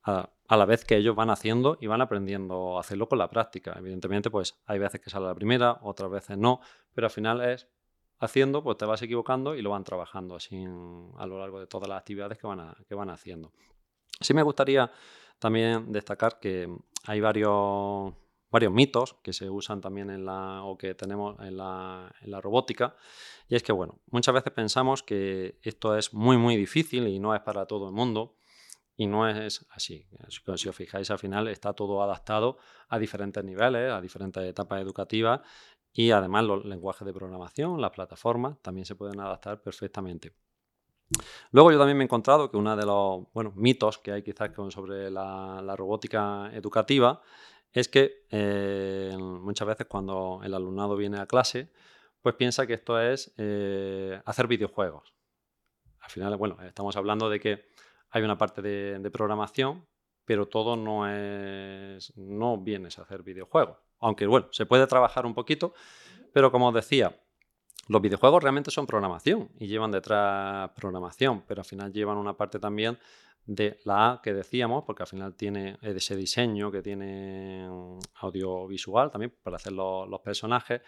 [0.04, 3.74] a, la vez que ellos van haciendo y van aprendiendo a hacerlo con la práctica.
[3.78, 6.60] Evidentemente, pues hay veces que sale la primera, otras veces no,
[6.94, 7.68] pero al final es
[8.18, 11.88] haciendo, pues te vas equivocando y lo van trabajando así a lo largo de todas
[11.88, 13.52] las actividades que van, a- que van haciendo.
[14.20, 14.90] Sí me gustaría
[15.38, 16.68] también destacar que
[17.04, 18.14] hay varios,
[18.50, 22.40] varios mitos que se usan también en la, o que tenemos en la, en la
[22.40, 22.96] robótica.
[23.48, 27.34] Y es que, bueno, muchas veces pensamos que esto es muy, muy difícil y no
[27.34, 28.36] es para todo el mundo.
[28.98, 30.06] Y no es así.
[30.28, 32.56] Si os fijáis, al final está todo adaptado
[32.88, 35.42] a diferentes niveles, a diferentes etapas educativas
[35.92, 40.32] y además los lenguajes de programación, las plataformas, también se pueden adaptar perfectamente.
[41.50, 44.50] Luego yo también me he encontrado que uno de los bueno, mitos que hay quizás
[44.70, 47.20] sobre la robótica educativa
[47.72, 51.70] es que eh, muchas veces cuando el alumnado viene a clase,
[52.22, 55.14] pues piensa que esto es eh, hacer videojuegos.
[56.00, 57.66] Al final, bueno, estamos hablando de que
[58.10, 59.86] hay una parte de, de programación,
[60.24, 63.78] pero todo no es, no vienes a hacer videojuegos.
[64.00, 65.72] Aunque bueno, se puede trabajar un poquito,
[66.32, 67.18] pero como os decía,
[67.88, 72.58] los videojuegos realmente son programación y llevan detrás programación, pero al final llevan una parte
[72.58, 72.98] también
[73.46, 79.10] de la A que decíamos, porque al final tiene ese diseño que tiene mm, audiovisual
[79.10, 80.82] también para hacer los, los personajes,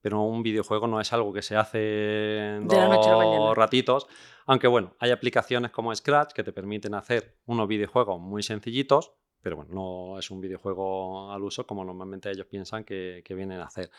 [0.00, 4.06] pero un videojuego no es algo que se hace en dos ratitos,
[4.46, 9.56] aunque bueno, hay aplicaciones como Scratch que te permiten hacer unos videojuegos muy sencillitos, pero
[9.56, 13.64] bueno, no es un videojuego al uso como normalmente ellos piensan que, que vienen a
[13.64, 13.90] hacer.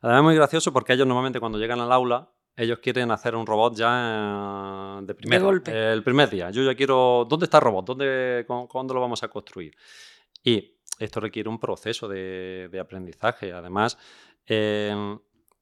[0.00, 3.46] Además es muy gracioso porque ellos normalmente cuando llegan al aula, ellos quieren hacer un
[3.46, 5.92] robot ya eh, de primero, golpe.
[5.92, 6.50] el primer día.
[6.50, 7.86] Yo ya quiero, ¿dónde está el robot?
[7.86, 9.74] ¿Dónde, cu- ¿Cuándo lo vamos a construir?
[10.42, 13.52] Y esto requiere un proceso de, de aprendizaje.
[13.52, 13.96] Además,
[14.46, 14.94] eh,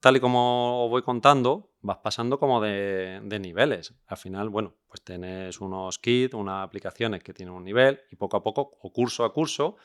[0.01, 3.95] tal y como os voy contando, vas pasando como de, de niveles.
[4.07, 8.37] Al final, bueno, pues tienes unos kits, unas aplicaciones que tienen un nivel y poco
[8.39, 9.77] a poco, o curso a curso,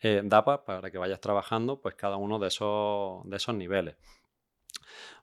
[0.00, 3.96] eh, da pa- para que vayas trabajando pues cada uno de esos, de esos niveles.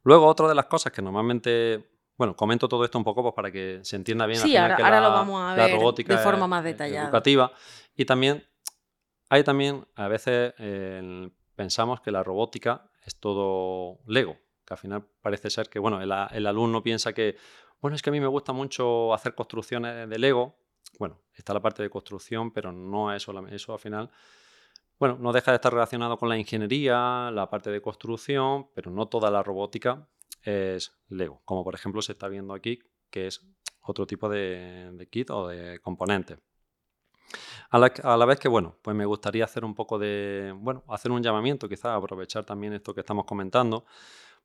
[0.06, 3.52] Luego, otra de las cosas que normalmente, bueno, comento todo esto un poco pues, para
[3.52, 6.46] que se entienda bien Sí, ahora- que ahora la, lo vamos a ver de forma
[6.46, 7.06] es- más detallada.
[7.06, 7.52] educativa.
[7.96, 8.44] Y también
[9.30, 15.06] hay también, a veces eh, pensamos que la robótica es todo Lego, que al final
[15.22, 17.36] parece ser que, bueno, el, el alumno piensa que,
[17.82, 20.56] bueno, es que a mí me gusta mucho hacer construcciones de Lego.
[21.00, 24.10] Bueno, está la parte de construcción, pero no es solamente eso al final.
[24.98, 29.08] Bueno, no deja de estar relacionado con la ingeniería, la parte de construcción, pero no
[29.08, 30.08] toda la robótica
[30.42, 32.80] es Lego, como por ejemplo se está viendo aquí,
[33.10, 33.46] que es
[33.82, 36.38] otro tipo de, de kit o de componente.
[37.72, 40.84] A la, a la vez que, bueno, pues me gustaría hacer un poco de, bueno,
[40.88, 43.86] hacer un llamamiento, quizás aprovechar también esto que estamos comentando,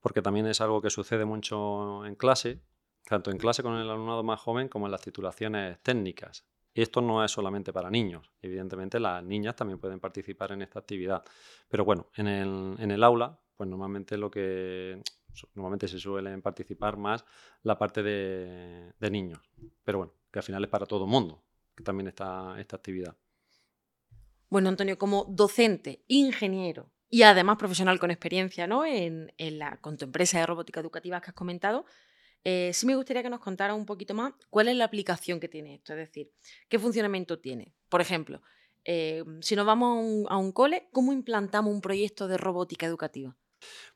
[0.01, 2.61] porque también es algo que sucede mucho en clase,
[3.05, 6.45] tanto en clase con el alumnado más joven como en las titulaciones técnicas.
[6.83, 11.23] Esto no es solamente para niños, evidentemente las niñas también pueden participar en esta actividad,
[11.69, 15.03] pero bueno, en el, en aula, pues normalmente lo que
[15.55, 17.25] normalmente se suelen participar más
[17.62, 19.40] la parte de, niños,
[19.85, 21.43] pero bueno, que al final es para todo el mundo,
[21.75, 23.16] que también está esta actividad.
[24.49, 28.85] Bueno, Antonio, como docente, ingeniero y además profesional con experiencia ¿no?
[28.85, 31.85] en, la, con tu empresa de robótica educativa que has comentado,
[32.44, 35.48] eh, sí me gustaría que nos contara un poquito más cuál es la aplicación que
[35.48, 36.31] tiene esto, es decir,
[36.68, 37.74] qué funcionamiento tiene.
[37.88, 38.42] Por ejemplo,
[38.85, 43.37] eh, si nos vamos a un, cole, ¿cómo implantamos un proyecto de robótica educativa?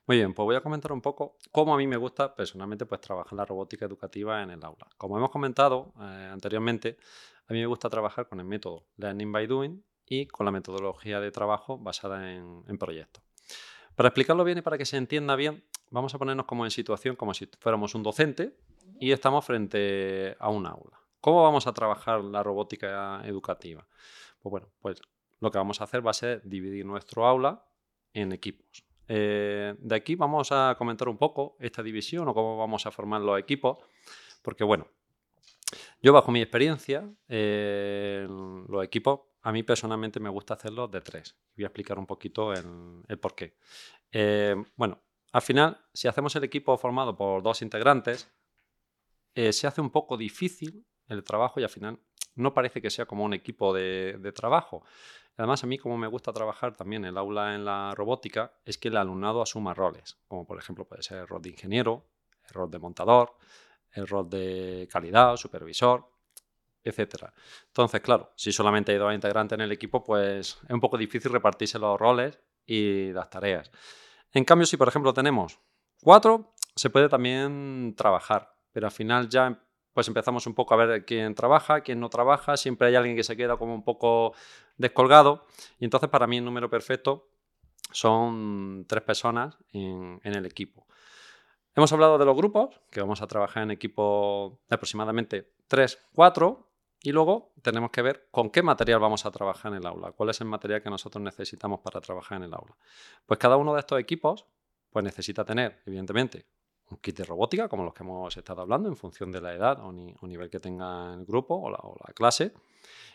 [0.05, 3.01] Muy bien, pues voy a comentar un poco cómo a mí me gusta personalmente pues,
[3.01, 4.87] trabajar la robótica educativa en el aula.
[4.97, 6.97] Como hemos comentado eh, anteriormente,
[7.47, 11.19] a mí me gusta trabajar con el método Learning by Doing y con la metodología
[11.19, 13.23] de trabajo basada en, proyectos.
[13.95, 17.15] Para explicarlo bien y para que se entienda bien, vamos a ponernos como en situación
[17.15, 18.55] como si fuéramos un docente
[18.99, 20.99] y estamos frente a un aula.
[21.21, 23.87] ¿Cómo vamos a trabajar la robótica educativa?
[24.41, 25.01] Pues bueno, pues
[25.39, 27.65] lo que vamos a hacer va a ser dividir nuestro aula
[28.13, 28.85] en equipos.
[29.07, 33.21] Eh, de aquí vamos a comentar un poco esta división o cómo vamos a formar
[33.21, 33.77] los equipos,
[34.41, 34.87] porque bueno,
[36.01, 41.35] yo bajo mi experiencia, eh, los equipos a mí personalmente me gusta hacerlos de tres.
[41.55, 43.57] Voy a explicar un poquito el, por qué.
[44.11, 44.99] Eh, bueno,
[45.35, 48.31] al final, si hacemos el equipo formado por dos integrantes,
[49.35, 51.99] se hace un poco difícil el trabajo y al final
[52.35, 54.85] no parece que sea como un equipo de, trabajo.
[55.35, 58.87] Además, a mí como me gusta trabajar también el aula en la robótica, es que
[58.87, 62.05] el alumnado asuma roles, como por ejemplo puede ser el rol de ingeniero,
[62.47, 63.35] el rol de montador,
[63.91, 66.09] el rol de calidad, supervisor,
[66.81, 67.25] etc.
[67.67, 71.33] Entonces, claro, si solamente hay dos integrantes en el equipo, pues es un poco difícil
[71.33, 73.69] repartirse los roles y las tareas.
[74.35, 75.61] En cambio, si por ejemplo tenemos
[76.03, 81.05] cuatro, se puede también trabajar, pero al final ya pues empezamos un poco a ver
[81.05, 84.33] quién trabaja, quién no trabaja, siempre hay alguien que se queda como un poco
[84.75, 85.47] descolgado,
[85.79, 87.29] y entonces para mí el número perfecto
[87.91, 90.85] son tres personas en, el equipo.
[91.73, 96.74] Hemos hablado de los grupos, que vamos a trabajar en equipo de aproximadamente 3, 4,
[97.05, 100.31] y luego tenemos que ver con qué material vamos a trabajar en el aula, cuál
[100.31, 102.75] es el material que nosotros necesitamos para trabajar en el aula.
[103.27, 104.47] Pues cada uno de estos equipos
[104.89, 106.47] pues necesita tener, evidentemente,
[106.89, 109.79] un kit de robótica, como los que hemos estado hablando, en función de la edad
[109.81, 112.53] o, nivel que tenga el grupo o la, clase.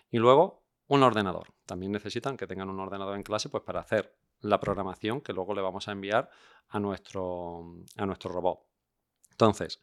[0.08, 1.48] Y luego un ordenador.
[1.66, 5.52] También necesitan que tengan un ordenador en clase pues, para hacer la programación que luego
[5.52, 6.30] le vamos a enviar
[6.68, 7.64] a nuestro,
[7.96, 8.60] a nuestro robot.
[9.32, 9.80] Entonces,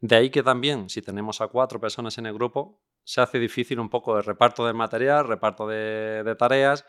[0.00, 3.80] de ahí que también, si tenemos a cuatro personas en el grupo, se hace difícil
[3.80, 6.84] un poco el reparto del material, reparto de, de tareas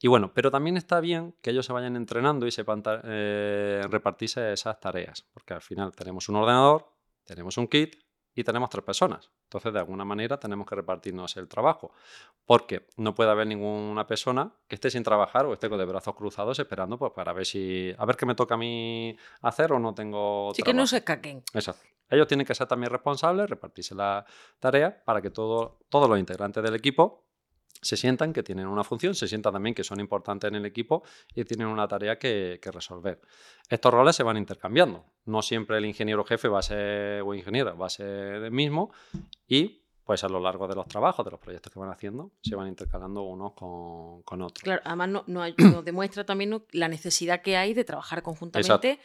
[0.00, 4.52] y bueno, pero también está bien que ellos se vayan entrenando y sepan eh, repartirse
[4.52, 6.88] esas tareas, porque al final tenemos un ordenador,
[7.24, 7.96] tenemos un kit
[8.34, 9.30] y tenemos tres personas.
[9.44, 11.92] Entonces, de alguna manera, tenemos que repartirnos el trabajo,
[12.46, 16.14] porque no puede haber ninguna persona que esté sin trabajar o esté con de brazos
[16.14, 19.80] cruzados esperando pues, para ver si a ver qué me toca a mí hacer o
[19.80, 20.52] no tengo.
[20.54, 21.42] Sí, que no se caquen.
[21.52, 21.82] Exacto.
[22.10, 24.24] Ellos tienen que ser también responsables, repartirse la
[24.58, 27.28] tarea para que todo, todos los integrantes del equipo
[27.80, 31.02] se sientan que tienen una función, se sientan también que son importantes en el equipo
[31.34, 33.20] y tienen una tarea que, resolver.
[33.68, 35.04] Estos roles se van intercambiando.
[35.26, 38.92] No siempre el ingeniero jefe va a ser o ingeniera, va a ser el mismo
[39.46, 42.56] y pues a lo largo de los trabajos, de los proyectos que van haciendo, se
[42.56, 44.62] van intercalando unos con, otros.
[44.62, 49.00] Claro, además no, nos demuestra también la necesidad que hay de trabajar conjuntamente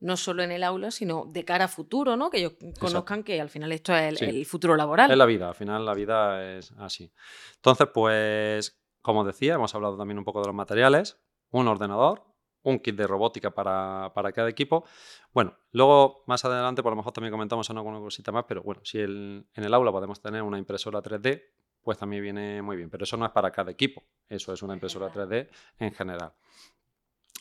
[0.00, 2.30] no solo en el aula, sino de cara a futuro, ¿no?
[2.30, 5.10] Que ellos conozcan que al final esto es el, futuro laboral.
[5.10, 7.12] Es la vida, al final la vida es así.
[7.56, 11.18] Entonces, pues, como decía, hemos hablado también un poco de los materiales,
[11.50, 12.24] un ordenador,
[12.62, 14.84] un kit de robótica para, cada equipo.
[15.32, 18.98] Bueno, luego más adelante, por lo mejor también comentamos alguna cosita más, pero bueno, si
[19.00, 21.42] en el aula podemos tener una impresora 3D,
[21.86, 22.90] pues también viene muy bien.
[22.90, 26.32] Pero eso no es para cada equipo, eso es una impresora 3D en general.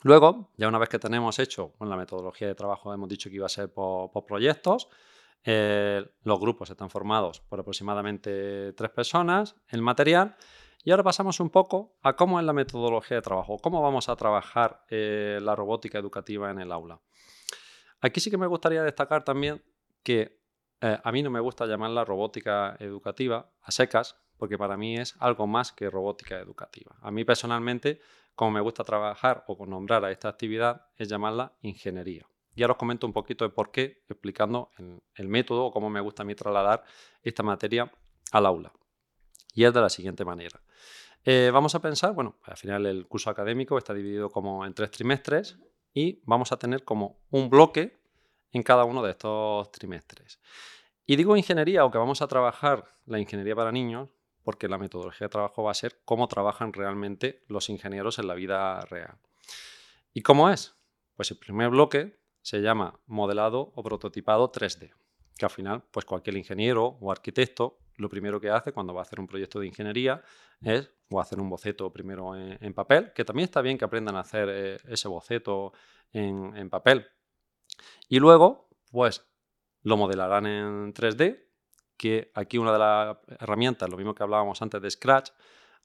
[0.04, 3.46] Luego, ya una vez que tenemos hecho la metodología de trabajo, hemos dicho que iba
[3.46, 4.88] a ser por, proyectos,
[5.44, 10.36] eh, los grupos están formados por aproximadamente tres personas, el material,
[10.84, 14.16] y ahora pasamos un poco a cómo es la metodología de trabajo, cómo vamos a
[14.16, 17.02] trabajar eh, la robótica educativa en el aula.
[18.02, 19.64] Aquí sí que me gustaría destacar también
[20.04, 20.40] que
[20.82, 25.16] eh, a mí no me gusta llamarla robótica educativa a secas, porque para mí es
[25.20, 26.96] algo más que robótica educativa.
[27.02, 28.00] A mí personalmente
[28.36, 32.28] como me gusta trabajar o nombrar a esta actividad, es llamarla ingeniería.
[32.56, 34.72] Y ahora os comento un poquito de por qué, explicando
[35.16, 36.84] el, método o cómo me gusta a mí trasladar
[37.22, 37.92] esta materia
[38.32, 38.72] al aula.
[39.54, 40.62] Y es de la siguiente manera.
[41.24, 44.92] Eh, vamos a pensar, bueno, al final el curso académico está dividido como en tres
[44.92, 45.58] trimestres
[45.94, 48.00] y vamos a tener como un bloque
[48.52, 50.40] en cada uno de estos trimestres.
[51.06, 54.10] Y digo ingeniería o que vamos a trabajar la ingeniería para niños
[54.46, 58.36] porque la metodología de trabajo va a ser cómo trabajan realmente los ingenieros en la
[58.36, 59.18] vida real.
[60.14, 60.78] ¿Y cómo es?
[61.16, 64.94] Pues el primer bloque se llama modelado o prototipado 3D,
[65.36, 69.04] que al final, pues cualquier ingeniero o arquitecto lo primero que hace cuando va a
[69.04, 70.22] hacer un proyecto de ingeniería
[70.62, 74.20] es o hacer un boceto primero en, papel, que también está bien que aprendan a
[74.20, 75.74] hacer eh, ese boceto
[76.12, 77.08] en, en papel.
[78.10, 79.26] Y luego, pues
[79.82, 81.45] lo modelarán en 3D,
[81.98, 85.32] que aquí una de las herramientas, lo mismo que hablábamos antes de Scratch,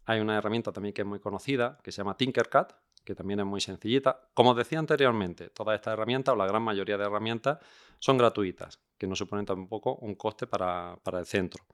[0.07, 2.69] hay una herramienta también que es muy conocida, que se llama Tinkercad,
[3.05, 4.29] que también es muy sencillita.
[4.35, 7.59] Como decía anteriormente, todas estas herramientas, o la gran mayoría de herramientas,
[7.99, 11.65] son gratuitas, que no suponen tampoco un coste para, el centro.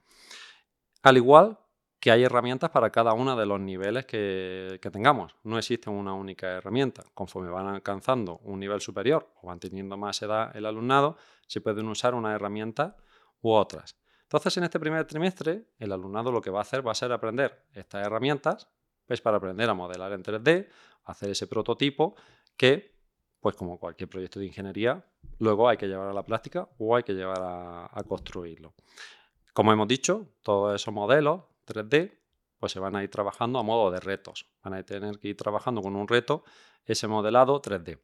[1.03, 1.57] Al igual
[1.99, 5.35] que hay herramientas para cada uno de los niveles que, que, tengamos.
[5.43, 7.03] No existe una única herramienta.
[7.15, 11.87] Conforme van alcanzando un nivel superior o van teniendo más edad el alumnado, se pueden
[11.87, 12.97] usar una herramienta
[13.41, 13.97] u otras.
[14.27, 17.13] Entonces, en este primer trimestre, el alumnado lo que va a hacer va a ser
[17.13, 18.67] aprender estas herramientas,
[19.05, 20.67] pues para aprender a modelar en 3D,
[21.05, 22.13] hacer ese prototipo
[22.57, 22.93] que,
[23.39, 25.01] pues como cualquier proyecto de ingeniería,
[25.39, 28.73] luego hay que llevar a la práctica o hay que llevar a, construirlo.
[29.53, 32.11] Como hemos dicho, todos esos modelos 3D
[32.59, 34.45] pues se van a ir trabajando a modo de retos.
[34.61, 36.43] Van a tener que ir trabajando con un reto
[36.85, 37.97] ese modelado 3D.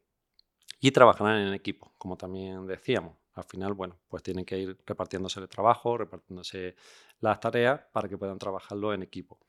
[0.80, 5.40] Y trabajarán en equipo, como también decíamos al final, bueno, pues tienen que ir repartiéndose
[5.40, 6.76] el trabajo, repartiéndose
[7.20, 9.40] las tareas para que puedan trabajarlo en equipo.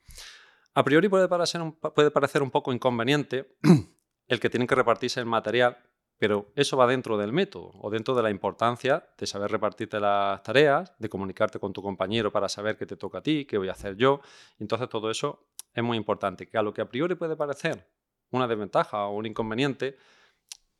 [0.73, 3.57] A priori puede parecer un, puede parecer un poco inconveniente
[4.27, 5.77] el que tienen que repartirse el material,
[6.17, 10.41] pero eso va dentro del método o dentro de la importancia de saber repartirte las
[10.43, 13.69] tareas, de comunicarte con tu compañero para saber qué te toca a ti, qué voy
[13.69, 14.21] a hacer yo.
[14.59, 17.87] Entonces todo eso es muy importante, que a lo que a priori puede parecer
[18.31, 19.97] una desventaja o un inconveniente,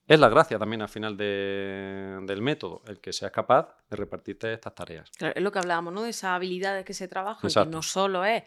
[0.08, 4.76] es la gracia también al final del método, el que seas capaz de repartirte estas
[4.76, 5.12] tareas.
[5.20, 6.04] es lo que hablábamos, ¿no?
[6.04, 8.44] De esa habilidad de que se trabaja, que no solo es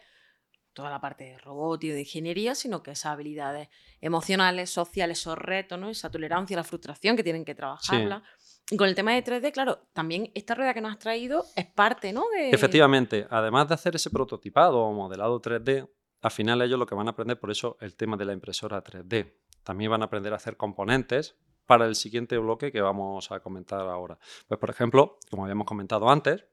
[0.73, 3.69] toda la parte de robótica y de ingeniería, sino que esas habilidades
[4.01, 5.91] emocionales, sociales, esos retos, ¿no?
[5.91, 8.23] Esa tolerancia la frustración que tienen que trabajarla.
[8.71, 11.67] Y con el tema de 3D, claro, también esta rueda que nos has traído es
[11.67, 12.25] parte, ¿no?
[12.29, 12.51] De...
[12.51, 15.89] Efectivamente, además de hacer ese prototipado o modelado 3D,
[16.21, 18.85] al final ellos lo que van a aprender, por eso el tema de la impresora
[18.85, 19.35] 3D.
[19.65, 21.37] También van a aprender a hacer componentes
[21.69, 24.19] para el siguiente bloque que vamos a comentar ahora.
[24.49, 26.47] Pues, por ejemplo, como habíamos comentado antes,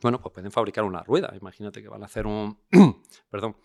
[0.00, 1.34] bueno, pues pueden fabricar una rueda.
[1.34, 2.60] Imagínate que van a hacer un,
[3.28, 3.56] perdón,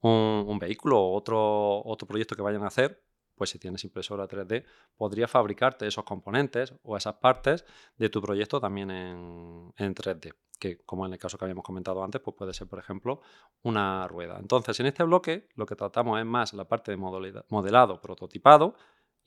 [0.00, 3.02] un, vehículo o otro, otro proyecto que vayan a hacer.
[3.34, 4.64] Pues si tienes impresora 3D,
[4.96, 7.64] podría fabricarte esos componentes o esas partes
[7.96, 12.02] de tu proyecto también en, en 3D que como en el caso que habíamos comentado
[12.02, 13.20] antes, pues puede ser, por ejemplo,
[13.62, 14.38] una rueda.
[14.40, 18.74] Entonces, en este bloque lo que tratamos es más la parte de modelado, prototipado,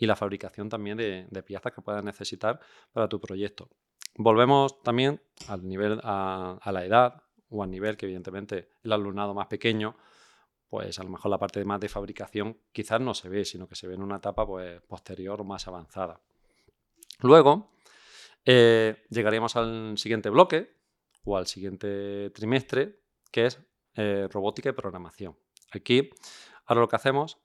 [0.02, 2.60] y la fabricación también de, piezas que puedas necesitar
[2.92, 3.70] para tu proyecto.
[4.16, 9.46] Volvemos también al nivel, a, la edad o al nivel que evidentemente el alumnado más
[9.46, 9.96] pequeño,
[10.68, 13.68] pues a lo mejor la parte de más de fabricación quizás no se ve, sino
[13.68, 16.20] que se ve en una etapa pues, posterior o más avanzada.
[17.20, 17.70] Luego
[18.44, 20.78] eh, llegaríamos al siguiente bloque
[21.26, 23.60] o al siguiente trimestre, que es
[23.94, 25.38] eh, robótica y programación.
[25.72, 26.10] Aquí,
[26.66, 27.38] ahora lo que hacemos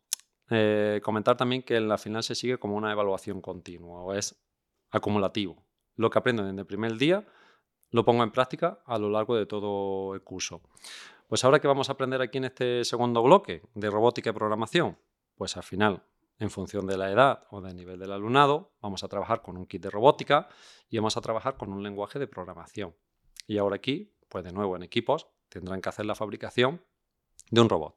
[0.51, 4.41] eh, comentar también que en la final se sigue como una evaluación continua o es
[4.91, 5.65] acumulativo.
[5.97, 7.27] Lo que aprendo desde el primer día
[7.91, 10.61] lo pongo en práctica a lo largo de todo el curso.
[11.29, 14.97] Pues ahora que vamos a aprender aquí en este segundo bloque de robótica y programación,
[15.35, 16.05] pues al final,
[16.39, 19.67] en función de la edad o del nivel del alumnado, vamos a trabajar con un
[19.67, 20.49] kit de robótica
[20.89, 22.95] y vamos a trabajar con un lenguaje de programación.
[23.47, 26.83] Y ahora aquí, pues de nuevo en equipos, tendrán que hacer la fabricación
[27.51, 27.97] de un robot.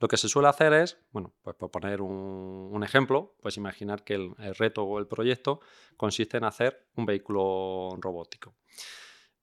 [0.00, 4.14] Lo que se suele hacer es, bueno, pues por poner un, ejemplo, pues imaginar que
[4.14, 5.60] el, reto o el proyecto
[5.96, 8.54] consiste en hacer un vehículo robótico.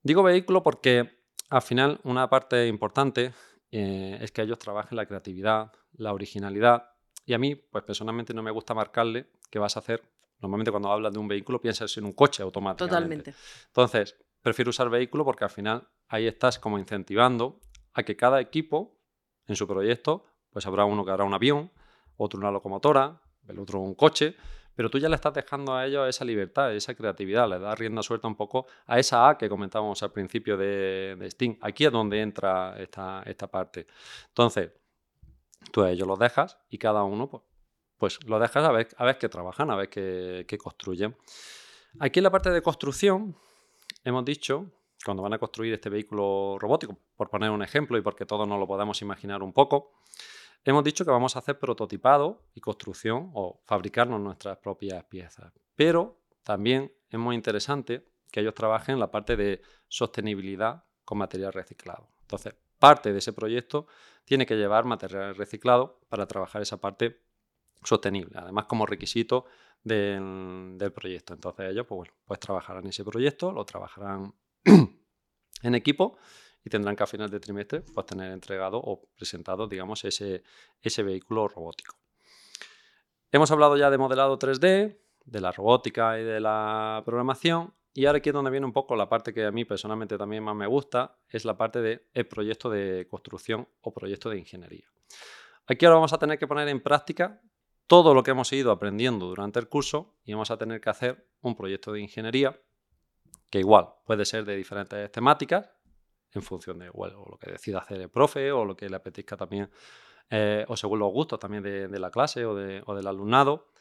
[0.02, 3.34] Digo vehículo porque al final una parte importante
[3.72, 6.92] eh, es que ellos trabajen la creatividad, la originalidad
[7.26, 10.04] y a mí, pues personalmente no me gusta marcarle que vas a hacer,
[10.40, 12.88] normalmente cuando hablas de un vehículo piensas en un coche automático.
[12.88, 13.34] Totalmente.
[13.68, 17.60] Entonces, prefiero usar vehículo porque al final ahí estás como incentivando
[17.94, 18.96] a que cada equipo
[19.48, 21.72] en su proyecto, pues habrá uno que hará un avión,
[22.18, 24.36] otro una locomotora, el otro un coche,
[24.76, 28.04] pero tú ya le estás dejando a ellos esa libertad, esa creatividad, le das rienda
[28.04, 31.58] suelta un poco a esa A que comentábamos al principio de, Steam.
[31.62, 33.88] Aquí es donde entra esta, esta parte.
[34.28, 34.72] Entonces,
[35.72, 37.44] tú a ellos los dejas y cada uno pues,
[37.98, 41.16] pues lo dejas a ver, a ver qué trabajan, a ver qué, qué construyen.
[42.00, 43.36] Aquí en la parte de construcción
[44.04, 44.70] hemos dicho
[45.06, 48.60] cuando van a construir este vehículo robótico, por poner un ejemplo y porque todos nos
[48.60, 49.94] lo podemos imaginar un poco,
[50.64, 55.54] hemos dicho que vamos a hacer prototipado y construcción o fabricarnos nuestras propias piezas.
[55.76, 62.10] Pero también es muy interesante que ellos trabajen la parte de sostenibilidad con material reciclado.
[62.22, 63.86] Entonces, parte de ese proyecto
[64.26, 67.22] tiene que llevar material reciclado para trabajar esa parte
[67.84, 69.46] sostenible, además como requisito
[69.84, 71.34] del, proyecto.
[71.34, 74.34] Entonces ellos pues, bueno, pues trabajarán ese proyecto, lo trabajarán
[74.66, 76.18] en equipo
[76.64, 80.44] y tendrán que a final de trimestre pues, tener entregado o presentado digamos, ese,
[80.82, 81.96] ese vehículo robótico.
[83.32, 88.18] Hemos hablado ya de modelado 3D, de la robótica y de la programación y ahora
[88.18, 90.68] aquí es donde viene un poco la parte que a mí personalmente también más me
[90.68, 94.86] gusta, es la parte del proyecto de construcción o proyecto de ingeniería.
[95.66, 97.42] Aquí ahora vamos a tener que poner en práctica
[97.88, 101.26] todo lo que hemos ido aprendiendo durante el curso y vamos a tener que hacer
[101.40, 102.60] un proyecto de ingeniería
[103.50, 105.70] que igual puede ser de diferentes temáticas
[106.34, 109.70] en función de lo que decida hacer el profe o lo que le apetezca también
[110.30, 113.72] eh, o según los gustos también de, la clase o, del alumnado.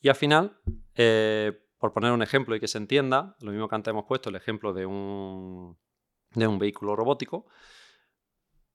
[0.00, 0.58] Y al final,
[0.94, 4.28] eh, por poner un ejemplo y que se entienda, lo mismo que antes hemos puesto
[4.28, 5.78] el ejemplo de un,
[6.34, 7.46] de un vehículo robótico,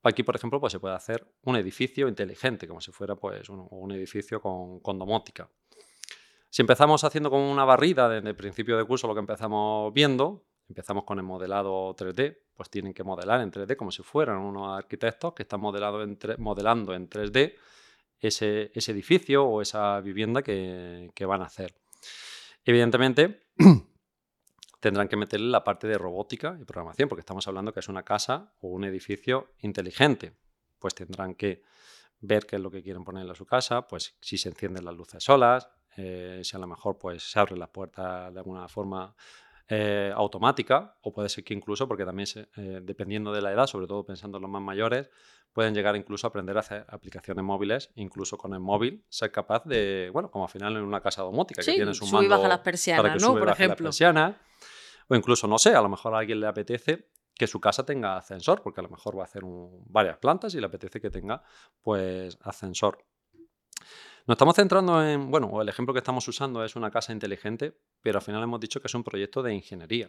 [0.04, 3.92] aquí, por ejemplo, pues se puede hacer un edificio inteligente, como si fuera pues, un,
[3.92, 5.50] edificio con, domótica.
[6.50, 10.46] Si empezamos haciendo como una barrida desde el principio de curso, lo que empezamos viendo,
[10.68, 14.78] empezamos con el modelado 3D, pues tienen que modelar en 3D como si fueran unos
[14.78, 17.56] arquitectos que están modelando en, modelando en 3D
[18.20, 21.74] ese, edificio o esa vivienda que van a hacer.
[22.64, 23.48] Evidentemente,
[24.80, 28.04] tendrán que meterle la parte de robótica y programación, porque estamos hablando que es una
[28.04, 30.34] casa o un edificio inteligente.
[30.78, 31.64] Pues tendrán que
[32.22, 34.96] ver qué es lo que quieren poner en su casa, pues si se encienden las
[34.96, 35.70] luces solas,
[36.02, 39.14] eh, si a lo mejor pues, se abren las puertas de alguna forma
[39.68, 43.86] eh, automática, o puede ser que incluso, porque también eh, dependiendo de la edad, sobre
[43.86, 45.10] todo pensando en los más mayores,
[45.52, 49.66] pueden llegar incluso a aprender a hacer aplicaciones móviles, incluso con el móvil, ser capaz
[49.66, 52.48] de, bueno, como al final en una casa domótica que tienes un mando y baja
[52.48, 53.38] las persianas, ¿no?
[53.38, 53.90] Por ejemplo.
[55.10, 58.16] o incluso, no sé, a lo mejor a alguien le apetece que su casa tenga
[58.16, 61.44] ascensor, porque a lo mejor va a hacer varias plantas y le apetece que tenga,
[61.82, 63.06] pues, ascensor.
[64.30, 68.20] Nos estamos centrando en, bueno, el ejemplo que estamos usando es una casa inteligente, pero
[68.20, 70.08] al final hemos dicho que es un proyecto de ingeniería.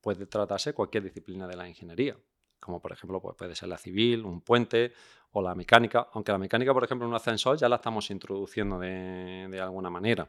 [0.00, 2.16] Puede tratarse cualquier disciplina de la ingeniería
[2.58, 4.92] como por ejemplo pues puede ser la civil, un puente
[5.30, 8.80] o la mecánica, aunque la mecánica, por ejemplo, en un ascensor ya la estamos introduciendo
[8.80, 10.28] de, alguna manera.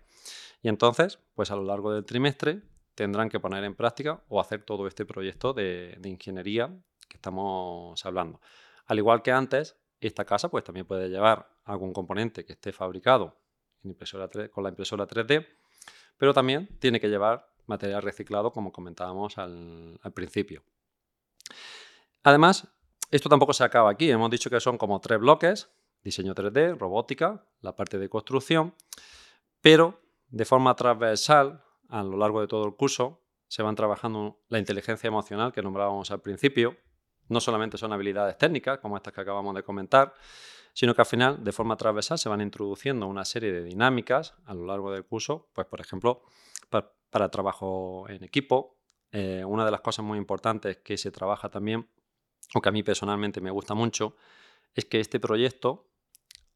[0.61, 2.61] Y entonces, pues a lo largo del trimestre
[2.93, 6.69] tendrán que poner en práctica o hacer todo este proyecto de, ingeniería
[7.09, 8.39] que estamos hablando.
[8.85, 13.37] Al igual que antes, esta casa pues también puede llevar algún componente que esté fabricado
[13.81, 15.47] con la impresora 3D,
[16.17, 20.63] pero también tiene que llevar material reciclado, como comentábamos al principio.
[22.23, 22.67] Además,
[23.09, 24.11] esto tampoco se acaba aquí.
[24.11, 25.69] Hemos dicho que son como tres bloques,
[26.03, 28.75] diseño 3D, robótica, la parte de construcción,
[29.61, 34.59] pero de forma transversal, a lo largo de todo el curso, se van trabajando la
[34.59, 36.77] inteligencia emocional que nombrábamos al principio.
[37.32, 40.13] No solamente son habilidades técnicas, como estas que acabamos de comentar,
[40.73, 44.53] sino que al final, de forma transversal, se van introduciendo una serie de dinámicas a
[44.53, 46.23] lo largo del curso, pues por ejemplo,
[46.69, 48.77] para, trabajo en equipo.
[49.11, 51.89] Eh, una de las cosas muy importantes que se trabaja también
[52.53, 54.15] o que a mí personalmente me gusta mucho,
[54.73, 55.89] es que este proyecto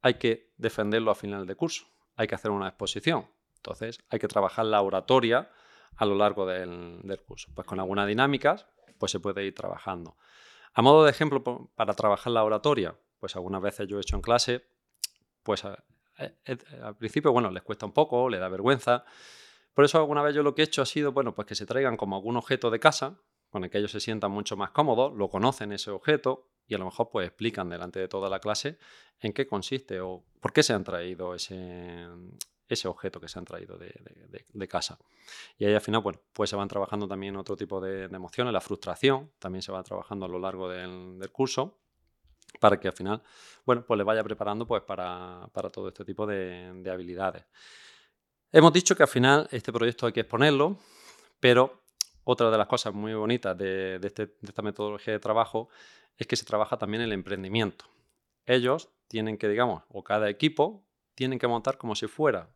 [0.02, 3.28] hay que defenderlo a final de curso, hay que hacer una exposición.
[3.58, 5.50] Entonces hay que trabajar la oratoria
[5.98, 7.50] a lo largo del, curso.
[7.56, 8.68] Pues con algunas dinámicas
[8.98, 10.16] pues se puede ir trabajando.
[10.76, 11.42] A modo de ejemplo
[11.74, 14.66] para trabajar la oratoria, pues algunas veces yo he hecho en clase,
[15.42, 15.64] pues
[16.18, 19.06] eh, al principio, bueno, les cuesta un poco, le da vergüenza.
[19.74, 21.66] Por eso alguna vez yo lo que he hecho ha sido, bueno, pues que se
[21.66, 25.14] traigan como algún objeto de casa, con el que ellos se sientan mucho más cómodos,
[25.14, 28.78] lo conocen ese objeto y a lo mejor pues explican delante de toda la clase
[29.22, 32.06] en qué consiste o por qué se han traído ese,
[32.68, 34.98] ese objeto que se han traído de, casa.
[35.58, 38.62] Y ahí al final, bueno, pues se van trabajando también otro tipo de, emociones, la
[38.62, 41.78] frustración también se va trabajando a lo largo del, curso
[42.60, 43.22] para que al final,
[43.66, 47.46] bueno, pues les vaya preparando pues para, para todo este tipo de habilidades.
[48.52, 50.78] Hemos dicho que al final este proyecto hay que exponerlo,
[51.42, 51.82] pero
[52.24, 55.68] otra de las cosas muy bonitas este, de, esta metodología de trabajo
[56.18, 57.86] es que se trabaja también el emprendimiento.
[58.46, 60.86] Ellos tienen que, digamos, o cada equipo
[61.16, 62.50] tienen que montar como si fuera,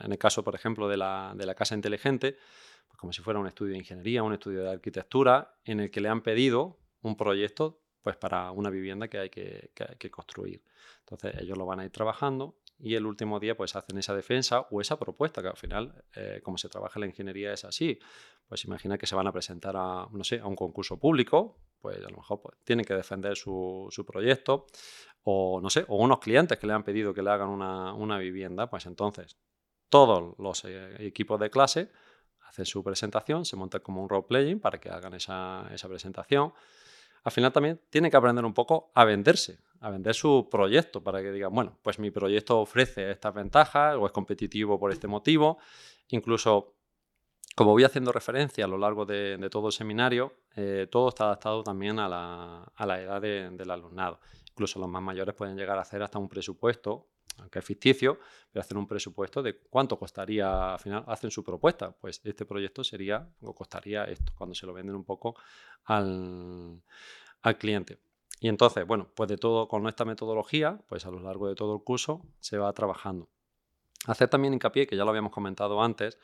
[0.00, 2.36] en el caso, por ejemplo, de la, casa inteligente,
[2.86, 6.00] pues como si fuera un estudio de ingeniería, un estudio de arquitectura, en el que
[6.00, 10.62] le han pedido un proyecto pues, para una vivienda que hay que, que construir.
[11.00, 14.66] Entonces ellos lo van a ir trabajando y el último día pues hacen esa defensa
[14.70, 17.98] o esa propuesta, que al final, eh, como se trabaja en la ingeniería es así,
[18.48, 21.98] pues imagina que se van a presentar a, no sé, a un concurso público, pues
[21.98, 24.66] a lo mejor pues, tienen que defender su, proyecto,
[25.24, 28.70] o no sé, o unos clientes que le han pedido que le hagan una, vivienda,
[28.70, 29.36] pues entonces
[29.88, 31.90] todos los eh, equipos de clase
[32.48, 36.52] hace su presentación, se monta como un role-playing para que hagan esa, esa presentación.
[37.24, 41.22] Al final también tiene que aprender un poco a venderse, a vender su proyecto para
[41.22, 45.58] que digan, bueno, pues mi proyecto ofrece estas ventajas o es competitivo por este motivo.
[46.08, 46.74] Incluso,
[47.54, 51.62] como voy haciendo referencia a lo largo de, todo el seminario, eh, todo está adaptado
[51.62, 54.20] también a la, edad del alumnado.
[54.50, 58.18] Incluso los más mayores pueden llegar a hacer hasta un presupuesto aunque es ficticio,
[58.50, 62.84] pero hacer un presupuesto de cuánto costaría, al final hacen su propuesta, pues este proyecto
[62.84, 65.36] sería o costaría esto, cuando se lo venden un poco
[65.84, 66.82] al,
[67.58, 67.98] cliente.
[68.40, 71.74] Y entonces, bueno, pues de todo, con esta metodología, pues a lo largo de todo
[71.76, 73.28] el curso se va trabajando.
[74.06, 76.18] Hacer también hincapié, que ya lo habíamos comentado antes,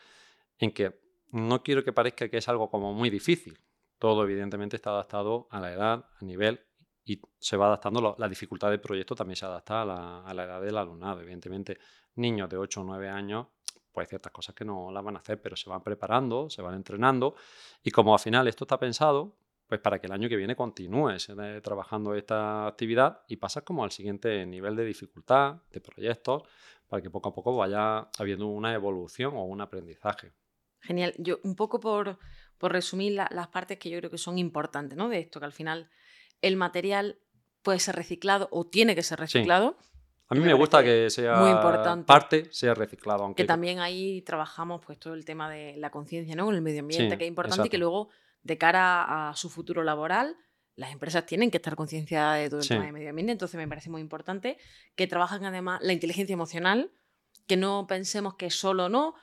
[0.59, 3.59] en que no quiero que parezca que es algo como muy difícil.
[3.99, 6.61] Todo evidentemente está adaptado a la edad, a nivel
[7.09, 10.77] y se va adaptando, la dificultad del proyecto también se adapta a la, edad del
[10.77, 11.23] alumnado.
[11.23, 11.79] Evidentemente,
[12.17, 13.47] niños de 8 o 9 años,
[13.91, 16.61] pues hay ciertas cosas que no las van a hacer, pero se van preparando, se
[16.61, 17.35] van entrenando
[17.83, 21.31] y como al final esto está pensado, pues para que el año que viene continúes
[21.63, 26.43] trabajando esta actividad y pasas como al siguiente nivel de dificultad, de proyectos,
[26.89, 30.33] para que poco a poco vaya habiendo una evolución o un aprendizaje.
[30.81, 31.15] Genial.
[31.19, 32.19] Yo un poco por,
[32.61, 35.09] resumir las partes que yo creo que son importantes, ¿no?
[35.09, 35.91] De esto, que al final
[36.43, 37.19] el material
[37.63, 39.77] puede ser reciclado o tiene que ser reciclado.
[40.31, 42.05] A mí me, gusta que sea muy importante.
[42.05, 43.25] parte sea reciclado.
[43.25, 43.43] Aunque...
[43.43, 46.45] Que también ahí trabajamos pues todo el tema de la conciencia ¿no?
[46.45, 48.11] con el medio ambiente, que es importante y que luego
[48.43, 50.37] de cara a su futuro laboral
[50.79, 53.67] las empresas tienen que estar concienciadas de todo el tema de medio ambiente, entonces me
[53.67, 54.59] parece muy importante
[54.95, 56.93] que trabajen además la inteligencia emocional,
[57.49, 59.17] que no pensemos que solo no,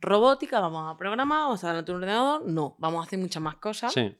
[0.00, 3.56] robótica, vamos a programar, vamos a dar un ordenador, no, vamos a hacer muchas más
[3.56, 3.92] cosas.
[3.92, 4.16] Sí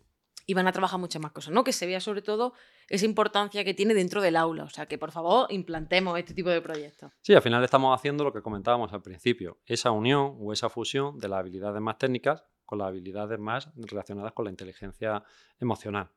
[0.49, 1.63] y van a trabajar muchas más cosas, ¿no?
[1.63, 2.55] Que se vea sobre todo
[2.89, 4.65] esa importancia que tiene dentro del aula.
[4.65, 7.13] O sea, que por favor implantemos este tipo de proyectos.
[7.21, 11.19] Sí, al final estamos haciendo lo que comentábamos al principio, esa unión o esa fusión
[11.19, 15.23] de las habilidades más técnicas con las habilidades más relacionadas con la inteligencia
[15.61, 16.09] emocional.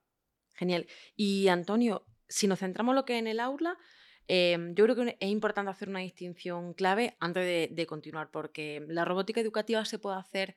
[0.54, 0.88] Genial.
[1.18, 3.78] Y Antonio, si nos centramos en lo que es en el aula,
[4.28, 9.06] em, yo creo que es importante hacer una distinción clave antes de, continuar, porque la
[9.06, 10.56] robótica educativa se puede hacer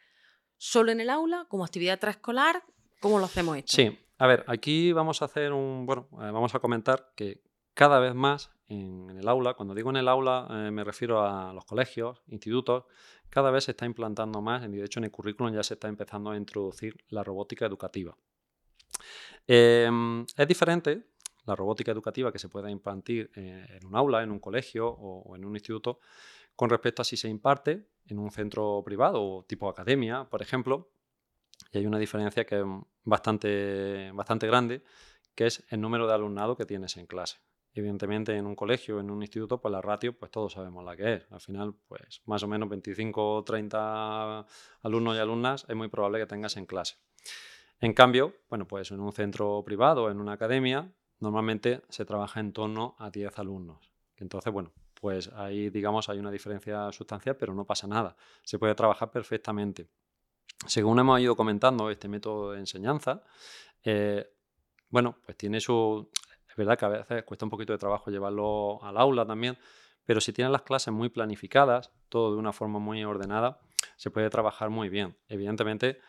[0.56, 2.62] solo en el aula, como actividad extraescolar,
[3.04, 3.76] ¿Cómo lo hacemos esto?
[3.76, 7.42] Sí, a ver, aquí vamos a hacer un, bueno, eh, vamos a comentar que
[7.74, 11.52] cada vez más en, el aula, cuando digo en el aula eh, me refiero a
[11.52, 12.84] los colegios, institutos,
[13.28, 15.88] cada vez se está implantando más, y de hecho en el currículum ya se está
[15.88, 18.16] empezando a introducir la robótica educativa.
[19.46, 21.06] Em, es diferente
[21.46, 22.94] la robótica educativa que se pueda implantar
[23.34, 25.98] eh, en un aula, en un colegio o, en un instituto,
[26.56, 30.90] con respecto a si se imparte en un centro privado o tipo academia, por ejemplo,
[31.72, 32.64] y hay una diferencia que es
[33.02, 34.82] bastante, bastante grande,
[35.34, 37.38] que es el número de alumnado que tienes en clase.
[37.76, 41.14] Evidentemente en un colegio, en un instituto, pues la ratio, pues todos sabemos la que
[41.14, 41.26] es.
[41.32, 44.46] Al final, pues más o menos 25 o 30
[44.82, 46.96] alumnos y alumnas es muy probable que tengas en clase.
[47.80, 52.52] En cambio, bueno, pues en un centro privado, en una academia, normalmente se trabaja en
[52.52, 53.90] torno a 10 alumnos.
[54.16, 58.16] Entonces, bueno, pues ahí digamos hay una diferencia sustancial, pero no pasa nada.
[58.42, 59.88] Se puede trabajar perfectamente.
[60.66, 63.22] Según hemos ido comentando, este método de enseñanza,
[63.82, 64.26] eh,
[64.88, 66.08] bueno, pues tiene su...
[66.48, 69.58] Es verdad que a veces cuesta un poquito de trabajo llevarlo al aula también,
[70.04, 73.60] pero si tienen las clases muy planificadas, todo de una forma muy ordenada,
[73.96, 75.16] se puede trabajar muy bien.
[75.28, 76.00] Evidentemente,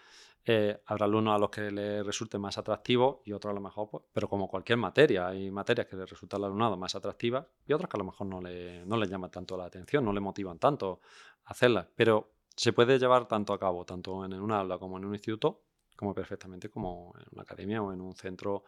[0.48, 3.90] eh, habrá alumnos a los que les resulte más atractivo y otros a lo mejor,
[3.90, 7.74] pues, pero como cualquier materia, hay materias que les resultan al alumnado más atractivas y
[7.74, 10.20] otras que a lo mejor no le, no les llaman tanto la atención, no le
[10.20, 11.00] motivan tanto
[11.46, 11.88] a hacerlas.
[11.96, 15.64] Pero se puede llevar tanto a cabo, tanto en un aula como en un instituto,
[15.96, 18.66] como perfectamente como en una academia o en un centro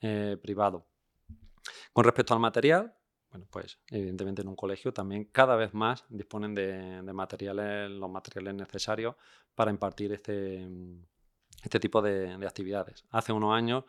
[0.00, 0.86] eh, privado.
[1.92, 2.94] Con respecto al material,
[3.30, 8.54] bueno, pues evidentemente en un colegio también cada vez más disponen de, materiales, los materiales
[8.54, 9.16] necesarios
[9.54, 10.68] para impartir este,
[11.66, 13.04] este tipo de, actividades.
[13.10, 13.84] Hace unos años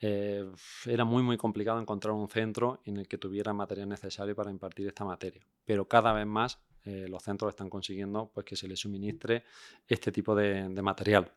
[0.00, 0.48] eh,
[0.86, 4.86] era muy muy complicado encontrar un centro en el que tuviera material necesario para impartir
[4.86, 8.78] esta materia, pero cada vez más eh, los centros están consiguiendo pues, que se les
[8.78, 9.44] suministre
[9.86, 11.30] este tipo de, material.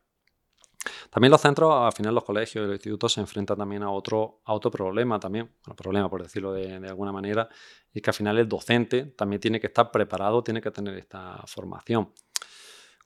[1.10, 4.42] También los centros, al final los colegios y los institutos se enfrentan también a otro,
[4.46, 7.50] otro problema también, bueno, problema por decirlo de, de, alguna manera,
[7.94, 11.42] y que al final el docente también tiene que estar preparado, tiene que tener esta
[11.46, 12.12] formación.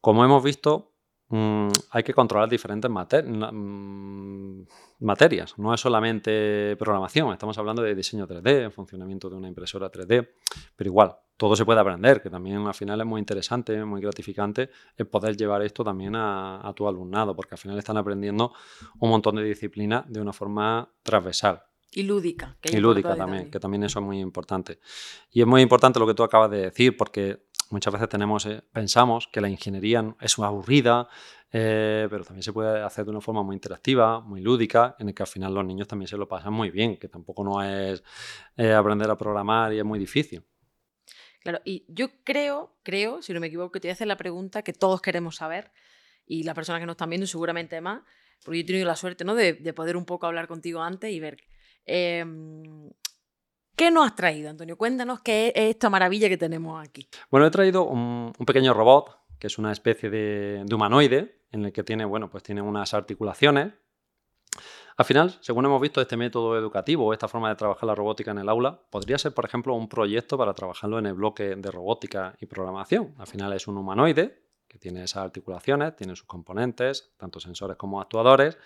[0.02, 0.97] Como hemos visto,
[1.30, 4.62] Mm, hay que controlar diferentes mm,
[5.00, 5.58] materias.
[5.58, 10.30] No es solamente programación, estamos hablando de diseño 3D, funcionamiento de una impresora 3D,
[10.76, 14.70] pero igual, todo se puede aprender, que también al final es muy interesante, muy gratificante
[14.96, 18.54] el poder llevar esto también a, tu alumnado, porque al final están aprendiendo
[19.00, 21.62] un montón de disciplinas de una forma transversal.
[21.92, 22.58] Y lúdica.
[22.64, 24.80] y lúdica también, que también eso es muy importante.
[25.32, 28.62] Y es muy importante lo que tú acabas de decir, porque muchas veces tenemos, eh,
[28.72, 31.08] pensamos que la ingeniería es aburrida,
[31.52, 35.16] eh, pero también se puede hacer de una forma muy interactiva, muy lúdica, en el
[35.16, 38.04] que al final los niños también se lo pasan muy bien, que tampoco no es
[38.58, 40.44] eh, aprender a programar y es muy difícil.
[41.42, 44.18] Claro, y yo creo, creo, si no me equivoco, que te voy a hacer la
[44.18, 45.72] pregunta que todos queremos saber,
[46.26, 48.02] y las personas que nos están viendo seguramente más,
[48.44, 49.34] porque yo he tenido la suerte ¿no?
[49.34, 51.38] de, poder un poco hablar contigo antes y ver.
[53.78, 54.76] ¿Qué nos has traído, Antonio?
[54.76, 57.08] Cuéntanos qué es esta maravilla que tenemos aquí.
[57.30, 61.84] Bueno, he traído un, pequeño robot, que es una especie de, humanoide, en el que
[61.84, 63.74] tiene, bueno, pues tiene unas articulaciones.
[64.98, 68.40] Al final, según hemos visto, este método educativo, esta forma de trabajar la robótica en
[68.40, 72.36] el aula, podría ser, por ejemplo, un proyecto para trabajarlo en el bloque de robótica
[72.42, 73.14] y programación.
[73.20, 78.02] Al final es un humanoide que tiene esas articulaciones, tiene sus componentes, tanto sensores como
[78.02, 78.58] actuadores,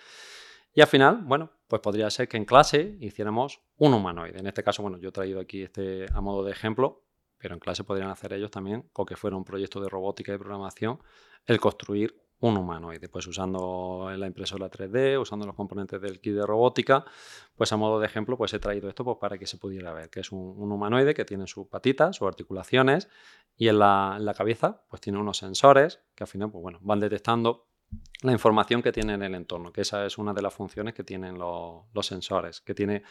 [0.74, 4.38] y al final, bueno, pues podría ser que en clase hiciéramos un humanoide.
[4.38, 7.04] En este caso, bueno, yo he traído aquí este a modo de ejemplo,
[7.38, 10.38] pero en clase podrían hacer ellos también, o que fuera un proyecto de robótica y
[10.38, 11.00] programación,
[11.46, 16.44] el construir un humanoide, pues usando la impresora 3D, usando los componentes del kit de
[16.44, 17.04] robótica,
[17.54, 20.10] pues a modo de ejemplo, pues he traído esto pues, para que se pudiera ver,
[20.10, 23.08] que es un, humanoide que tiene sus patitas, sus articulaciones,
[23.56, 26.78] y en la, en la, cabeza pues tiene unos sensores que al final pues, bueno,
[26.82, 27.68] van detectando
[28.22, 31.04] la información que tiene en el entorno, que esa es una de las funciones que
[31.04, 33.02] tienen los, sensores, que tiene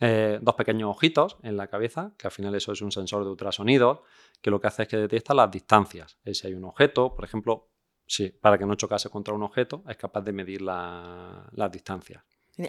[0.00, 3.30] eh, dos pequeños ojitos en la cabeza, que al final eso es un sensor de
[3.30, 4.02] ultrasonido,
[4.40, 6.18] que lo que hace es que detecta las distancias.
[6.24, 7.68] si hay un objeto, por ejemplo,
[8.06, 12.22] sí, para que no chocase contra un objeto, es capaz de medir las distancias.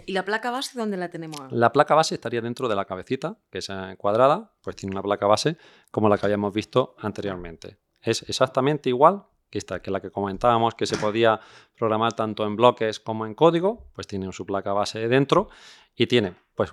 [0.06, 1.50] ¿Y la placa base dónde la tenemos?
[1.50, 5.26] La placa base estaría dentro de la cabecita, que es cuadrada, pues tiene una placa
[5.26, 5.56] base
[5.90, 7.78] como la que habíamos visto anteriormente.
[8.00, 11.40] Es exactamente igual que esta, que la que comentábamos, que se podía
[11.76, 15.48] programar tanto en bloques como en código, pues tiene su placa base dentro
[15.94, 16.72] y tiene, pues,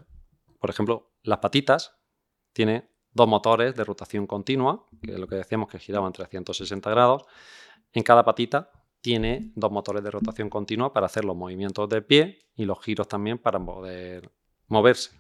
[0.60, 1.98] por ejemplo, las patitas,
[2.54, 7.24] tiene dos motores de rotación continua, que es lo que decíamos que giraban 360 grados.
[7.94, 8.72] En cada patita
[9.02, 13.08] tiene dos motores de rotación continua para hacer los movimientos de pie y los giros
[13.08, 14.32] también para poder
[14.68, 15.12] moverse.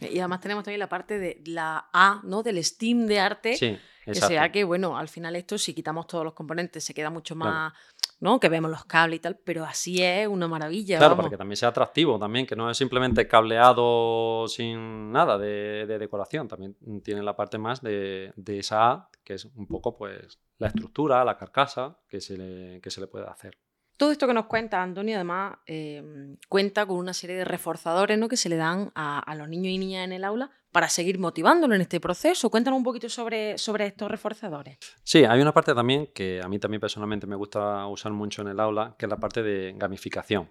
[0.00, 2.42] Y además tenemos también la parte de la A, ¿no?
[2.42, 3.56] Del Steam de arte.
[3.56, 7.10] Sí, que sea que, bueno, al final esto, si quitamos todos los componentes, se queda
[7.10, 7.72] mucho más,
[8.20, 8.38] ¿no?
[8.38, 10.98] Que vemos los cables y tal, pero así es una maravilla.
[10.98, 15.86] Claro, para que también sea atractivo también, que no es simplemente cableado sin nada de,
[15.98, 20.38] decoración, también tiene la parte más de, de, esa A, que es un poco, pues,
[20.58, 23.58] la estructura, la carcasa que se le, que se le puede hacer.
[23.96, 28.28] Todo esto que nos cuenta Antonio, además, em, cuenta con una serie de reforzadores ¿no?
[28.28, 31.76] que se le dan a, los niños y niñas en el aula para seguir motivándolo
[31.76, 32.50] en este proceso.
[32.50, 34.76] Cuéntanos un poquito sobre, sobre estos reforzadores.
[35.04, 38.48] Sí, hay una parte también que a mí también personalmente me gusta usar mucho en
[38.48, 40.50] el aula, que es la parte de gamificación.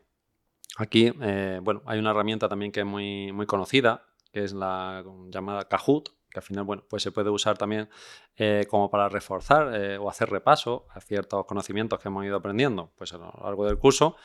[0.78, 5.04] Aquí, eh, bueno, hay una herramienta también que es muy, muy conocida, que es la
[5.28, 7.90] llamada Kahoot, que al final, bueno, pues se puede usar también
[8.38, 12.94] eh, como para reforzar eh, o hacer repaso a ciertos conocimientos que hemos ido aprendiendo
[12.96, 14.16] pues a lo largo del curso.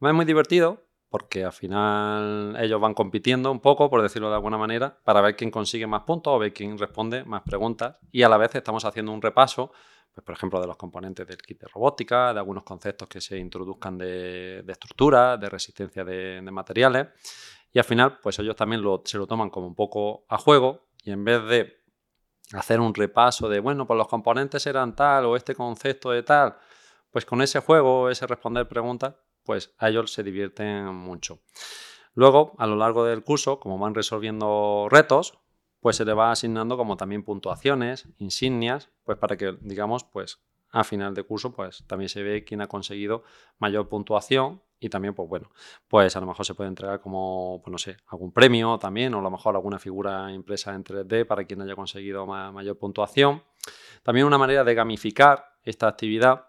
[0.00, 0.82] Es muy divertido
[1.14, 5.36] porque al final ellos van compitiendo un poco, por decirlo de alguna manera, para ver
[5.36, 8.84] quién consigue más puntos o ver quién responde más preguntas y a la vez estamos
[8.84, 9.70] haciendo un repaso
[10.12, 13.38] pues, por ejemplo, de los componentes del kit de robótica, de algunos conceptos que se
[13.38, 17.06] introduzcan de, estructura, de resistencia de, materiales.
[17.72, 21.12] Y al final, pues ellos también se lo toman como un poco a juego y
[21.12, 21.76] en vez de
[22.54, 26.56] hacer un repaso de, bueno, pues los componentes eran tal o este concepto de tal,
[27.12, 31.40] pues con ese juego, ese responder preguntas, pues a ellos se divierten mucho.
[32.14, 35.38] Luego, a lo largo del curso, como van resolviendo retos,
[35.80, 40.40] pues se le va asignando como también puntuaciones, insignias, pues para que, digamos, pues
[40.70, 43.22] a final de curso, pues también se ve quién ha conseguido
[43.58, 45.50] mayor puntuación y también, pues bueno,
[45.88, 49.18] pues a lo mejor se puede entregar como, pues no sé, algún premio también, o
[49.18, 53.42] a lo mejor alguna figura impresa en 3D para quien haya conseguido mayor puntuación.
[54.02, 56.48] También una manera de gamificar esta actividad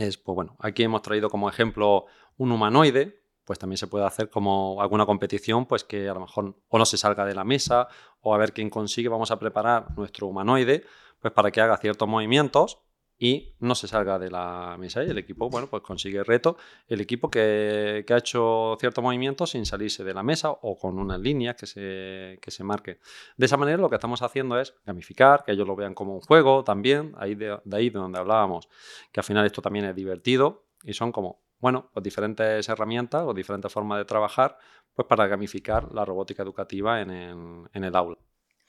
[0.00, 4.30] es, pues bueno, aquí hemos traído como ejemplo un humanoide, pues también se puede hacer
[4.30, 7.88] como alguna competición, pues que a lo mejor o no se salga de la mesa,
[8.20, 10.84] o a ver quién consigue, vamos a preparar nuestro humanoide,
[11.20, 12.78] pues para que haga ciertos movimientos
[13.22, 16.56] y no se salga de la mesa y el equipo, bueno, pues consigue reto.
[16.88, 21.20] El equipo que, ha hecho cierto movimiento sin salirse de la mesa o con unas
[21.20, 22.98] líneas que se, que se marquen.
[23.36, 26.22] De esa manera lo que estamos haciendo es gamificar, que ellos lo vean como un
[26.22, 28.70] juego también, ahí de, ahí de donde hablábamos,
[29.12, 33.34] que al final esto también es divertido y son como, bueno, pues diferentes herramientas o
[33.34, 34.56] diferentes formas de trabajar
[34.94, 37.36] pues para gamificar la robótica educativa en el,
[37.74, 38.16] en el aula.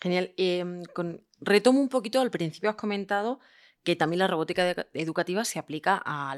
[0.02, 0.34] Genial.
[0.36, 3.40] Em, con, retomo un poquito, al principio has comentado
[3.84, 6.36] que también la robótica educativa se aplica a,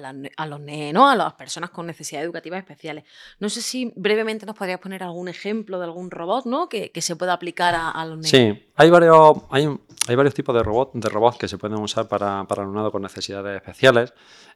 [0.48, 3.04] los nenos, a las personas con necesidades educativas especiales.
[3.40, 6.70] No sé si brevemente nos podrías poner algún ejemplo de algún robot ¿no?
[6.70, 8.30] que, se pueda aplicar a, los nenos.
[8.30, 9.68] Sí, hay varios, hay,
[10.08, 13.02] hay varios tipos de robots de robots que se pueden usar para, para alumnado con
[13.02, 14.14] necesidades especiales.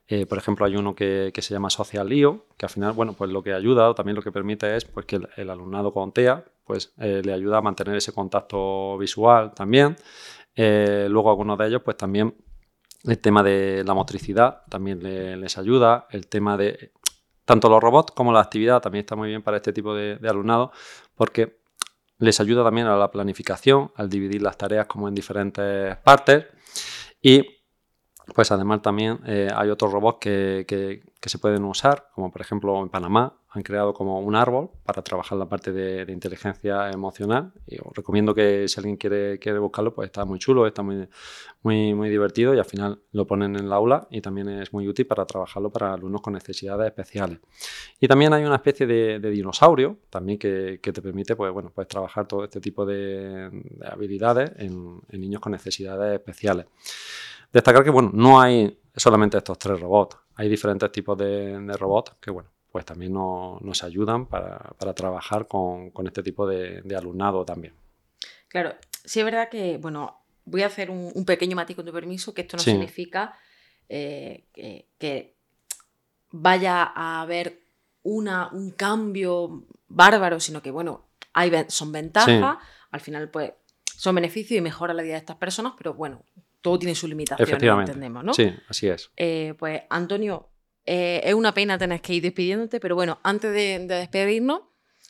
[0.10, 3.30] Eh, por ejemplo, hay uno que, se llama Social IO, que al final, bueno, pues
[3.30, 6.46] lo que ayuda o también lo que permite es pues, que el, alumnado con TEA
[6.66, 9.98] pues, eh, le ayuda a mantener ese contacto visual también.
[10.56, 12.34] Eh, luego algunos de ellos, pues también
[13.08, 16.08] el tema de la motricidad también les ayuda.
[16.12, 16.92] El tema de
[17.46, 20.30] tanto los robots como la actividad también está muy bien para este tipo de, de
[20.30, 20.72] alumnado
[21.16, 21.60] porque
[22.20, 26.46] les ayuda también a la planificación, al dividir las tareas como en diferentes partes
[27.22, 27.57] y
[28.34, 32.82] pues además también eh, hay otros robots que, que, se pueden usar, como por ejemplo
[32.82, 37.52] en Panamá han creado como un árbol para trabajar la parte de, inteligencia emocional.
[37.66, 41.08] Y os recomiendo que si alguien quiere, quiere buscarlo, pues está muy chulo, está muy,
[41.64, 44.88] muy, muy divertido y al final lo ponen en el aula y también es muy
[44.88, 47.40] útil para trabajarlo para alumnos con necesidades especiales.
[48.00, 51.88] Y también hay una especie de, dinosaurio también que, que, te permite pues, bueno, pues
[51.88, 53.50] trabajar todo este tipo de,
[53.86, 56.68] habilidades en niños con necesidades especiales.
[57.52, 62.32] Destacar que, bueno, no hay solamente estos tres robots, hay diferentes tipos de, robots que,
[62.32, 67.74] bueno, pues también nos ayudan para, trabajar con, este tipo de, alumnado también.
[68.48, 72.34] Claro, sí es verdad que, bueno, voy a hacer un, pequeño matiz con tu permiso,
[72.34, 73.38] que esto no significa
[73.90, 74.46] eh,
[75.00, 75.36] que,
[76.30, 77.62] vaya a haber
[78.04, 82.58] una, un cambio bárbaro, sino que, bueno, hay, son ventajas,
[82.92, 83.54] al final, pues,
[83.86, 86.24] son beneficios y mejora la vida de estas personas, pero bueno,
[86.68, 88.34] todo tiene sus limitaciones, entendemos, ¿no?
[88.34, 89.10] Sí, así es.
[89.16, 90.50] Eh, pues, Antonio,
[90.86, 94.64] eh, es una pena tener que ir despidiéndote, pero bueno, antes de, despedirnos,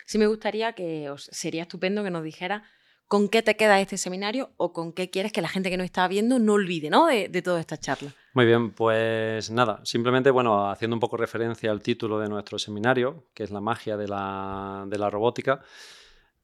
[0.05, 2.63] sí me gustaría que os, sería estupendo que nos dijera
[3.07, 5.85] con qué te queda este seminario o con qué quieres que la gente que nos
[5.85, 7.07] está viendo no olvide ¿no?
[7.07, 8.13] De, de toda esta charla.
[8.33, 13.25] Muy bien, pues nada, simplemente bueno, haciendo un poco referencia al título de nuestro seminario,
[13.33, 15.61] que es la magia de la, de la robótica.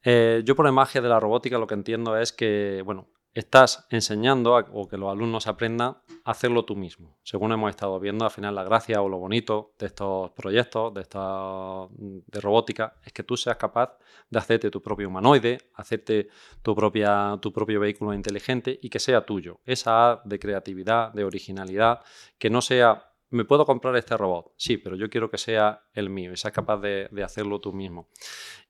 [0.01, 3.88] Eh, yo por la magia de la robótica lo que entiendo es que, bueno, estás
[3.89, 7.17] enseñando o que los alumnos aprendan a hacerlo tú mismo.
[7.23, 11.01] Según hemos estado viendo, al final la gracia o lo bonito de estos proyectos, de,
[11.01, 13.97] esta, de robótica, es que tú seas capaz
[14.29, 16.29] de hacerte tu propio humanoide, hacerte
[16.61, 19.59] tu, propia, tu propio vehículo inteligente y que sea tuyo.
[19.65, 22.01] Esa de creatividad, de originalidad,
[22.38, 26.11] que no sea, me puedo comprar este robot, sí, pero yo quiero que sea el
[26.11, 28.09] mío y seas capaz de, de hacerlo tú mismo.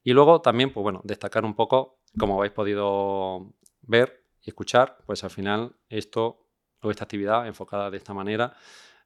[0.03, 5.23] Y luego también, pues bueno, destacar un poco, como habéis podido ver, y escuchar, pues
[5.23, 6.47] al final esto
[6.81, 8.55] o esta actividad enfocada de esta manera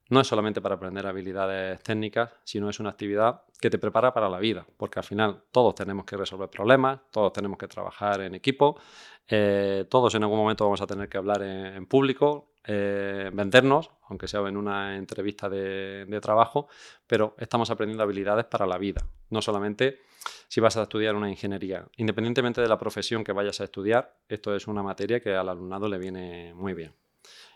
[0.10, 4.30] no es solamente para aprender habilidades técnicas, sino es una actividad que te prepara para
[4.30, 8.36] la vida, porque al final todos tenemos que resolver problemas, todos tenemos que trabajar en
[8.36, 8.80] equipo,
[9.28, 14.28] eh, todos en algún momento vamos a tener que hablar en, público, eh, vendernos, aunque
[14.28, 16.68] sea en una entrevista de, trabajo,
[17.08, 20.02] pero estamos aprendiendo habilidades para la vida, no solamente
[20.50, 21.86] si vas a estudiar una ingeniería.
[21.96, 25.88] Independientemente de la profesión que vayas a estudiar, esto es una materia que al alumnado
[25.88, 26.94] le viene muy bien.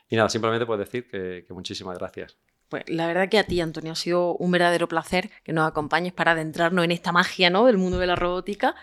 [0.08, 2.38] Y nada, simplemente puedo decir que, muchísimas gracias.
[2.70, 6.14] Pues la verdad que a ti, Antonio, ha sido un verdadero placer que nos acompañes
[6.14, 7.66] para adentrarnos en esta magia ¿no?
[7.66, 8.76] del mundo de la robótica.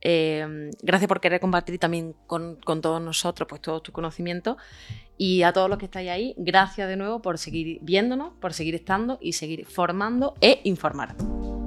[0.00, 4.56] Eh, gracias por querer compartir también con, todos nosotros pues, todos tus conocimientos.
[5.16, 8.74] Y a todos los que estáis ahí, gracias de nuevo por seguir viéndonos, por seguir
[8.76, 11.57] estando y seguir formando e informando.